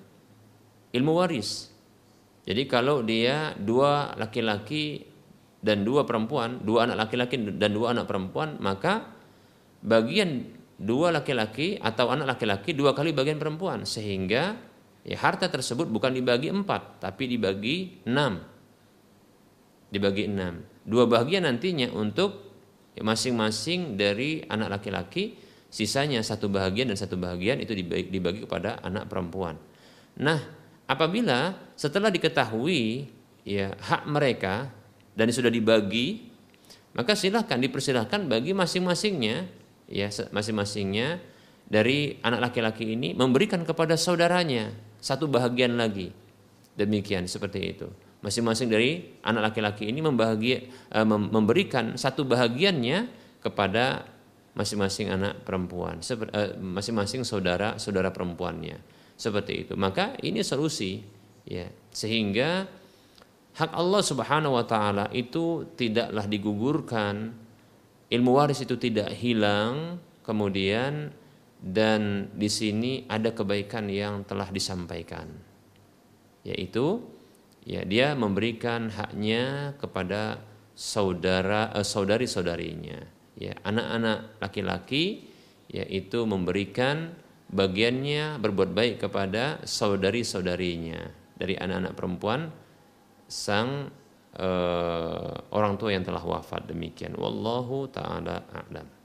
[0.95, 1.71] ilmu waris.
[2.47, 5.07] Jadi kalau dia dua laki-laki
[5.61, 9.13] dan dua perempuan, dua anak laki-laki dan dua anak perempuan, maka
[9.85, 10.49] bagian
[10.81, 13.85] dua laki-laki atau anak laki-laki dua kali bagian perempuan.
[13.85, 14.57] Sehingga
[15.05, 18.41] ya harta tersebut bukan dibagi empat tapi dibagi enam.
[19.93, 20.65] Dibagi enam.
[20.87, 22.51] Dua bagian nantinya untuk
[22.97, 29.07] masing-masing dari anak laki-laki Sisanya satu bahagian dan satu bahagian itu dibagi, dibagi kepada anak
[29.07, 29.55] perempuan.
[30.19, 30.43] Nah,
[30.91, 33.07] apabila setelah diketahui
[33.47, 34.67] ya hak mereka
[35.15, 36.27] dan sudah dibagi,
[36.99, 39.47] maka silahkan dipersilahkan bagi masing-masingnya
[39.87, 41.23] ya masing-masingnya
[41.71, 46.11] dari anak laki-laki ini memberikan kepada saudaranya satu bahagian lagi.
[46.75, 47.87] Demikian seperti itu.
[48.27, 53.07] Masing-masing dari anak laki-laki ini membahagi, eh, memberikan satu bahagiannya
[53.41, 54.05] kepada
[54.61, 58.77] masing-masing anak perempuan, eh, masing-masing saudara saudara perempuannya.
[59.17, 59.73] Seperti itu.
[59.77, 61.01] Maka ini solusi
[61.49, 61.69] ya.
[61.93, 62.69] Sehingga
[63.57, 67.33] hak Allah Subhanahu wa taala itu tidaklah digugurkan,
[68.13, 71.13] ilmu waris itu tidak hilang, kemudian
[71.61, 75.29] dan di sini ada kebaikan yang telah disampaikan.
[76.45, 77.05] Yaitu
[77.65, 80.41] ya dia memberikan haknya kepada
[80.73, 85.25] saudara eh, saudari-saudarinya ya anak-anak laki-laki
[85.73, 87.17] yaitu memberikan
[87.49, 91.19] bagiannya berbuat baik kepada saudari-saudarinya.
[91.41, 92.53] Dari anak-anak perempuan
[93.25, 93.89] sang
[94.37, 96.69] uh, orang tua yang telah wafat.
[96.69, 97.17] Demikian.
[97.17, 99.00] Wallahu taala a'lam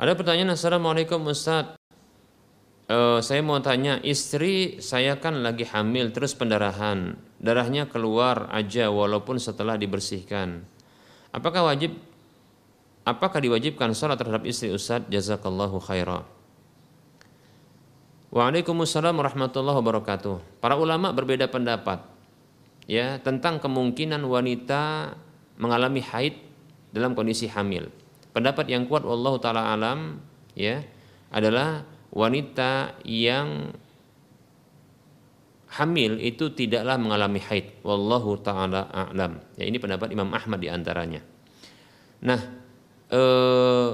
[0.00, 1.76] Ada pertanyaan Assalamualaikum Ustaz.
[2.88, 7.20] Uh, Saya mau tanya Istri saya kan lagi hamil Terus pendarahan.
[7.36, 10.64] Darahnya keluar aja walaupun setelah dibersihkan.
[11.36, 12.00] Apakah wajib
[13.04, 15.04] Apakah diwajibkan sholat terhadap istri Ustaz?
[15.12, 16.24] Jazakallahu khairah
[18.32, 20.64] Waalaikumsalam warahmatullahi wabarakatuh.
[20.64, 22.00] Para ulama berbeda pendapat
[22.88, 25.12] ya tentang kemungkinan wanita
[25.60, 26.40] mengalami haid
[26.88, 27.99] dalam kondisi hamil.
[28.30, 30.22] Pendapat yang kuat Allah taala alam
[30.54, 30.82] ya
[31.34, 31.82] adalah
[32.14, 33.74] wanita yang
[35.70, 37.82] hamil itu tidaklah mengalami haid.
[37.82, 39.38] Wallahu taala a'lam.
[39.58, 41.22] Ya ini pendapat Imam Ahmad di antaranya.
[42.22, 42.40] Nah,
[43.10, 43.92] eh,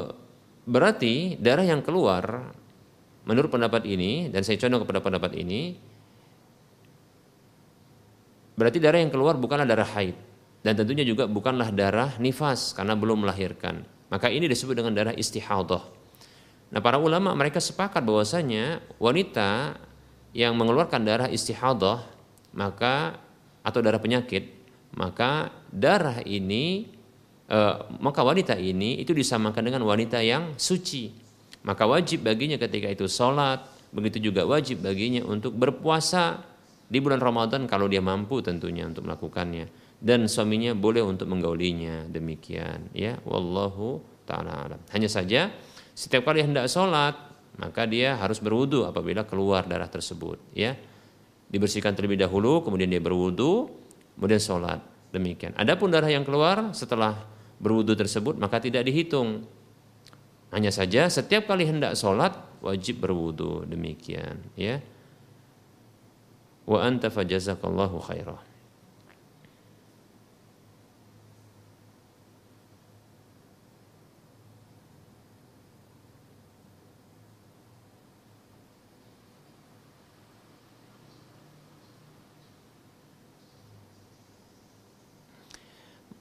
[0.67, 2.53] berarti darah yang keluar
[3.27, 5.75] Menurut pendapat ini dan saya condong kepada pendapat ini
[8.55, 10.15] berarti darah yang keluar bukanlah darah haid
[10.63, 13.83] dan tentunya juga bukanlah darah nifas karena belum melahirkan.
[14.07, 15.83] Maka ini disebut dengan darah istihadah.
[16.71, 19.79] Nah, para ulama mereka sepakat bahwasanya wanita
[20.35, 22.03] yang mengeluarkan darah istihadah
[22.55, 23.19] maka
[23.67, 24.51] atau darah penyakit,
[24.95, 26.91] maka darah ini
[27.51, 31.27] eh, maka wanita ini itu disamakan dengan wanita yang suci
[31.67, 36.39] maka wajib baginya ketika itu sholat, begitu juga wajib baginya untuk berpuasa
[36.87, 39.67] di bulan Ramadan kalau dia mampu tentunya untuk melakukannya
[40.01, 44.81] dan suaminya boleh untuk menggaulinya demikian ya wallahu taala alam.
[44.93, 45.49] Hanya saja
[45.97, 47.17] setiap kali hendak sholat
[47.57, 50.77] maka dia harus berwudu apabila keluar darah tersebut ya
[51.49, 53.73] dibersihkan terlebih dahulu kemudian dia berwudu
[54.19, 54.85] kemudian sholat
[55.15, 55.57] demikian.
[55.57, 57.17] Adapun darah yang keluar setelah
[57.57, 59.49] berwudu tersebut maka tidak dihitung
[60.53, 64.85] hanya saja setiap kali hendak sholat wajib berwudu demikian ya.
[66.67, 68.46] Wa anta fajazakallahu khairah.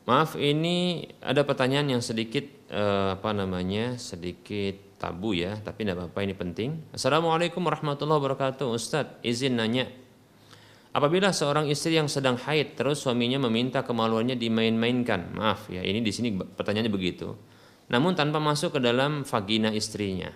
[0.05, 6.19] Maaf ini ada pertanyaan yang sedikit eh, apa namanya sedikit tabu ya tapi tidak apa-apa
[6.21, 6.69] ini penting.
[6.93, 9.89] Assalamualaikum warahmatullahi wabarakatuh Ustadz izin nanya
[10.95, 16.07] Apabila seorang istri yang sedang haid terus suaminya meminta kemaluannya dimain-mainkan, maaf ya ini di
[16.07, 17.35] sini pertanyaannya begitu.
[17.91, 20.31] Namun tanpa masuk ke dalam vagina istrinya,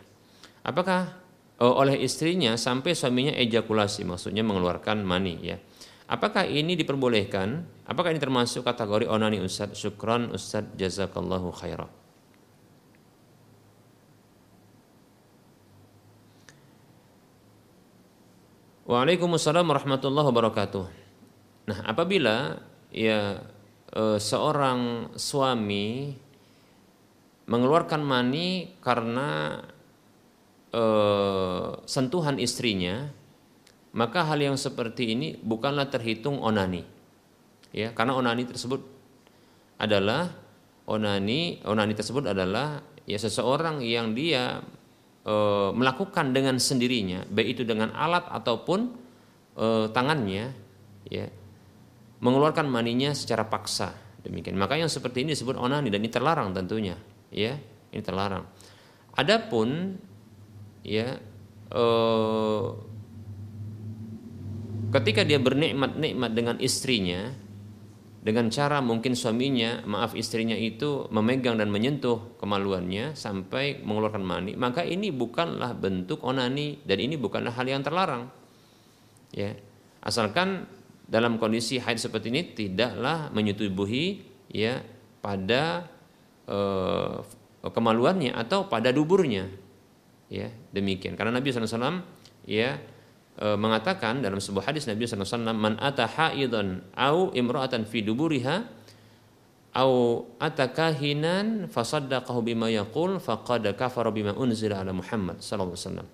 [0.67, 1.15] apakah
[1.63, 5.55] oh, oleh istrinya sampai suaminya ejakulasi, maksudnya mengeluarkan mani ya?
[6.09, 7.69] Apakah ini diperbolehkan?
[7.85, 9.77] Apakah ini termasuk kategori onani Ustaz?
[9.77, 11.85] Syukran Ustaz jazakallahu khairah.
[18.89, 20.85] Waalaikumsalam warahmatullahi wabarakatuh.
[21.69, 22.57] Nah, apabila
[22.89, 23.37] ya
[23.93, 26.17] e, seorang suami
[27.45, 29.61] mengeluarkan mani karena
[30.73, 30.83] e,
[31.85, 33.13] sentuhan istrinya,
[33.93, 36.85] maka hal yang seperti ini bukanlah terhitung onani.
[37.73, 38.81] Ya, karena onani tersebut
[39.77, 40.33] adalah
[40.89, 44.61] onani, onani tersebut adalah ya seseorang yang dia
[45.25, 45.35] e,
[45.73, 48.79] melakukan dengan sendirinya, baik itu dengan alat ataupun
[49.57, 50.53] e, tangannya,
[51.09, 51.25] ya,
[52.21, 53.93] mengeluarkan maninya secara paksa.
[54.19, 54.59] Demikian.
[54.59, 56.97] Maka yang seperti ini disebut onani dan ini terlarang tentunya,
[57.33, 57.57] ya,
[57.93, 58.45] ini terlarang.
[59.17, 59.97] Adapun
[60.85, 61.17] ya
[61.69, 61.83] e,
[64.89, 67.33] ketika dia bernikmat-nikmat dengan istrinya
[68.19, 74.83] dengan cara mungkin suaminya maaf istrinya itu memegang dan menyentuh kemaluannya sampai mengeluarkan mani maka
[74.83, 78.27] ini bukanlah bentuk onani dan ini bukanlah hal yang terlarang.
[79.31, 79.55] Ya.
[80.03, 80.67] Asalkan
[81.07, 84.83] dalam kondisi haid seperti ini tidaklah menyetubuhi ya
[85.23, 85.87] pada
[86.47, 87.17] eh,
[87.63, 89.47] kemaluannya atau pada duburnya.
[90.27, 91.15] Ya demikian.
[91.15, 92.03] Karena Nabi SAW
[92.45, 92.77] ya
[93.39, 98.67] e, mengatakan dalam sebuah hadis Nabi SAW man ata au imra'atan fi duburiha
[99.79, 106.09] au atakahinan fasaddaqahu bima yaqul faqad kafara bima unzila ala Muhammad sallallahu alaihi wasallam.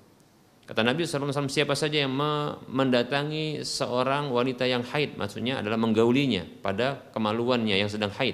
[0.66, 2.18] Kata Nabi SAW, siapa saja yang
[2.66, 8.34] mendatangi seorang wanita yang haid, maksudnya adalah menggaulinya pada kemaluannya yang sedang haid.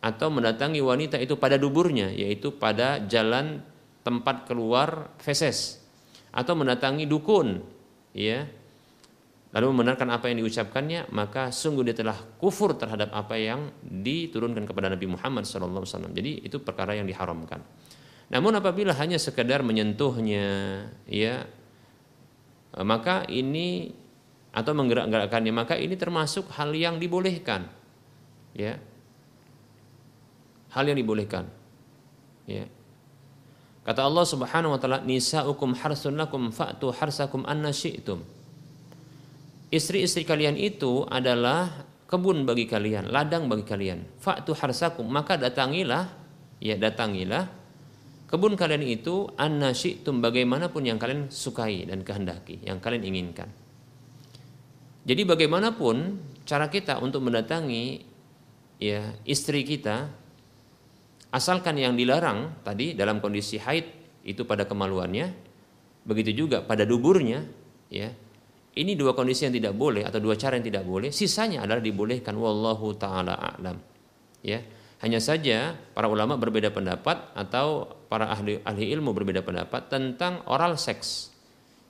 [0.00, 3.60] Atau mendatangi wanita itu pada duburnya, yaitu pada jalan
[4.00, 5.84] tempat keluar feses.
[6.32, 7.60] Atau mendatangi dukun,
[8.16, 8.48] ya
[9.52, 14.92] lalu membenarkan apa yang diucapkannya maka sungguh dia telah kufur terhadap apa yang diturunkan kepada
[14.92, 17.62] Nabi Muhammad SAW jadi itu perkara yang diharamkan.
[18.26, 20.48] Namun apabila hanya sekedar menyentuhnya
[21.06, 21.46] ya
[22.82, 23.94] maka ini
[24.50, 27.70] atau menggerak-gerakkannya maka ini termasuk hal yang dibolehkan
[28.52, 28.76] ya.
[30.74, 31.48] Hal yang dibolehkan
[32.44, 32.68] ya
[33.86, 38.18] Kata Allah Subhanahu wa taala, "Nisa'ukum harsun lakum fa'tu harsakum anna syi'tum."
[39.70, 44.18] Istri-istri kalian itu adalah kebun bagi kalian, ladang bagi kalian.
[44.18, 46.10] Fa'tu harsakum, maka datangilah,
[46.58, 47.46] ya datangilah
[48.26, 53.46] kebun kalian itu anna syi'tum bagaimanapun yang kalian sukai dan kehendaki, yang kalian inginkan.
[55.06, 58.02] Jadi bagaimanapun cara kita untuk mendatangi
[58.82, 60.10] ya istri kita
[61.36, 63.84] Asalkan yang dilarang tadi dalam kondisi haid
[64.24, 65.36] itu pada kemaluannya,
[66.08, 67.44] begitu juga pada duburnya,
[67.92, 68.08] ya.
[68.76, 72.36] Ini dua kondisi yang tidak boleh atau dua cara yang tidak boleh, sisanya adalah dibolehkan
[72.36, 73.76] wallahu taala a'lam.
[74.40, 74.64] Ya.
[75.04, 80.80] Hanya saja para ulama berbeda pendapat atau para ahli ahli ilmu berbeda pendapat tentang oral
[80.80, 81.36] seks,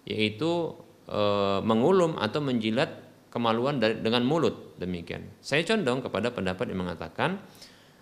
[0.03, 0.75] yaitu
[1.07, 1.23] e,
[1.63, 2.91] mengulum atau menjilat
[3.31, 5.23] kemaluan dari, dengan mulut demikian.
[5.39, 7.39] Saya condong kepada pendapat yang mengatakan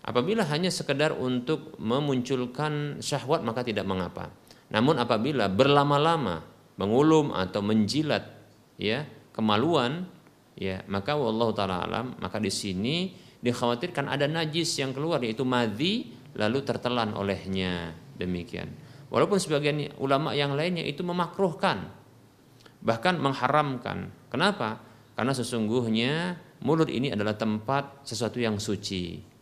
[0.05, 4.29] Apabila hanya sekedar untuk memunculkan syahwat maka tidak mengapa.
[4.69, 6.45] Namun apabila berlama-lama
[6.77, 8.29] mengulum atau menjilat
[8.77, 10.05] ya kemaluan
[10.61, 16.13] ya maka wallahu taala alam maka di sini dikhawatirkan ada najis yang keluar yaitu madhi
[16.37, 18.69] lalu tertelan olehnya demikian.
[19.09, 21.89] Walaupun sebagian ulama yang lainnya itu memakruhkan
[22.85, 24.13] bahkan mengharamkan.
[24.29, 24.85] Kenapa?
[25.17, 29.34] Karena sesungguhnya mulut ini adalah tempat sesuatu yang suci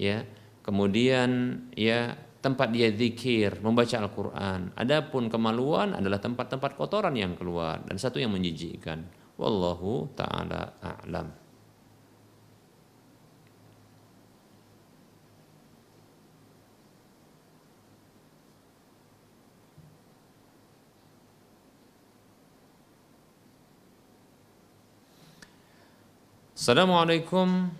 [0.00, 0.24] ya
[0.64, 4.72] kemudian ya tempat dia zikir membaca Al-Qur'an.
[4.72, 9.04] Adapun kemaluan adalah tempat-tempat kotoran yang keluar dan satu yang menjijikkan.
[9.36, 11.28] Wallahu taala a'lam.
[26.60, 27.72] Assalamualaikum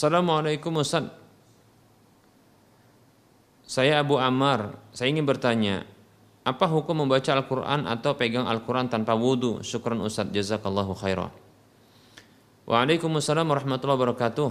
[0.00, 1.12] Assalamualaikum Ustaz.
[3.68, 4.80] Saya Abu Ammar.
[4.96, 5.84] Saya ingin bertanya
[6.40, 10.32] Apa hukum membaca Al-Quran atau pegang Al-Quran tanpa wudhu Syukran Ustaz.
[10.32, 11.28] Jazakallahu khairan.
[12.64, 14.50] Waalaikumsalam warahmatullahi wabarakatuh.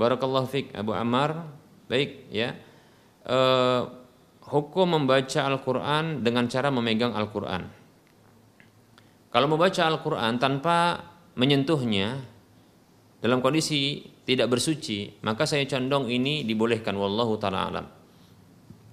[0.00, 1.44] Barakallahu fiqh Abu Ammar.
[1.92, 2.56] Baik ya.
[3.28, 3.38] E,
[4.48, 7.68] Hukum membaca Al-Quran dengan cara memegang Al-Quran.
[9.28, 10.96] Kalau membaca Al-Quran tanpa
[11.36, 12.37] menyentuhnya
[13.18, 17.86] dalam kondisi tidak bersuci, maka saya condong ini dibolehkan wallahu taala alam.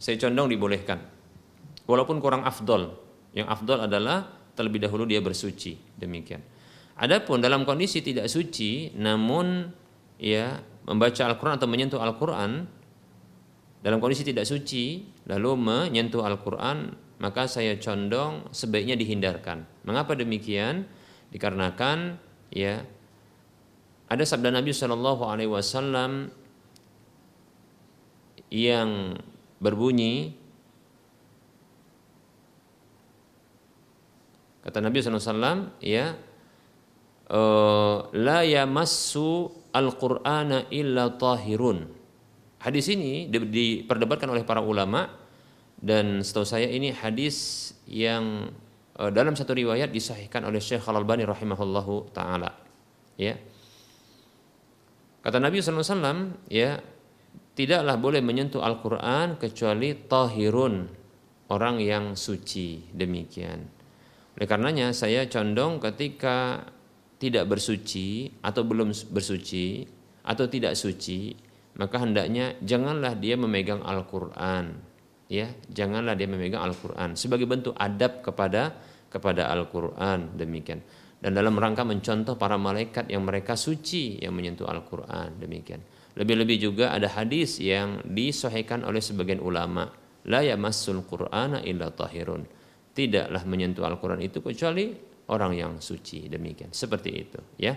[0.01, 0.97] Saya condong dibolehkan.
[1.85, 2.97] Walaupun kurang afdol.
[3.35, 4.25] Yang afdol adalah
[4.57, 6.41] terlebih dahulu dia bersuci, demikian.
[6.95, 9.67] Adapun dalam kondisi tidak suci namun
[10.15, 12.63] ya membaca Al-Qur'an atau menyentuh Al-Qur'an
[13.83, 19.83] dalam kondisi tidak suci lalu menyentuh Al-Qur'an maka saya condong sebaiknya dihindarkan.
[19.83, 20.87] Mengapa demikian?
[21.35, 22.15] Dikarenakan
[22.55, 22.87] ya
[24.05, 26.29] ada sabda Nabi Shallallahu Alaihi Wasallam
[28.53, 29.17] yang
[29.57, 30.37] berbunyi
[34.65, 36.17] kata Nabi SAW ya
[37.29, 41.89] eh, la yamassu al-Qur'ana illa tahirun.
[42.65, 45.05] Hadis ini diperdebatkan oleh para ulama
[45.77, 48.49] dan setahu saya ini hadis yang
[48.97, 52.57] eh, dalam satu riwayat disahihkan oleh Syekh Al-Albani rahimahullahu taala
[53.17, 53.37] ya
[55.25, 56.77] Kata Nabi SAW, ya
[57.57, 60.85] tidaklah boleh menyentuh Al-Quran kecuali tahirun,
[61.49, 62.93] orang yang suci.
[62.93, 63.65] Demikian.
[64.37, 66.61] Oleh karenanya saya condong ketika
[67.17, 69.89] tidak bersuci atau belum bersuci
[70.29, 71.33] atau tidak suci,
[71.81, 74.77] maka hendaknya janganlah dia memegang Al-Quran.
[75.25, 78.77] Ya, janganlah dia memegang Al-Quran sebagai bentuk adab kepada
[79.09, 80.85] kepada Al-Quran demikian
[81.25, 85.81] dan dalam rangka mencontoh para malaikat yang mereka suci yang menyentuh Al-Quran demikian.
[86.13, 89.89] Lebih-lebih juga ada hadis yang disohhikan oleh sebagian ulama,
[90.29, 92.45] la yamassul Qur'ana illa tahirun.
[92.93, 94.93] Tidaklah menyentuh Al-Quran itu kecuali
[95.33, 96.69] orang yang suci demikian.
[96.69, 97.73] Seperti itu, ya.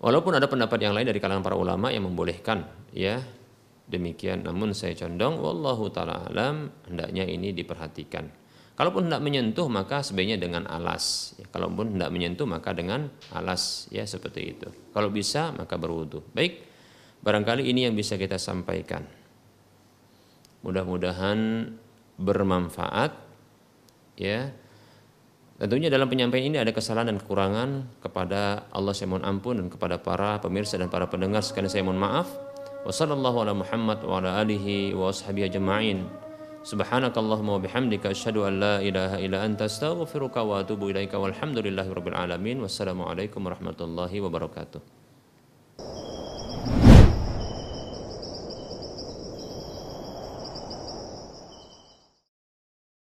[0.00, 2.64] Walaupun ada pendapat yang lain dari kalangan para ulama yang membolehkan,
[2.96, 3.20] ya.
[3.84, 8.41] Demikian, namun saya condong wallahu taala alam hendaknya ini diperhatikan.
[8.72, 11.36] Kalaupun tidak menyentuh maka sebaiknya dengan alas.
[11.36, 14.68] Ya, kalaupun tidak menyentuh maka dengan alas ya seperti itu.
[14.96, 16.24] Kalau bisa maka berwudu.
[16.32, 16.64] Baik,
[17.20, 19.04] barangkali ini yang bisa kita sampaikan.
[20.64, 21.68] Mudah-mudahan
[22.16, 23.12] bermanfaat
[24.16, 24.56] ya.
[25.60, 30.00] Tentunya dalam penyampaian ini ada kesalahan dan kekurangan kepada Allah saya mohon ampun dan kepada
[30.02, 32.26] para pemirsa dan para pendengar sekalian saya mohon maaf.
[32.82, 33.54] Wa sallallahu ala
[36.62, 41.18] Subhanakallahumma bihamdika asyhadu an la ilaha illa anta astaghfiruka wa atubu ilaika.
[41.18, 44.78] Wassalamualaikum warahmatullahi wabarakatuh.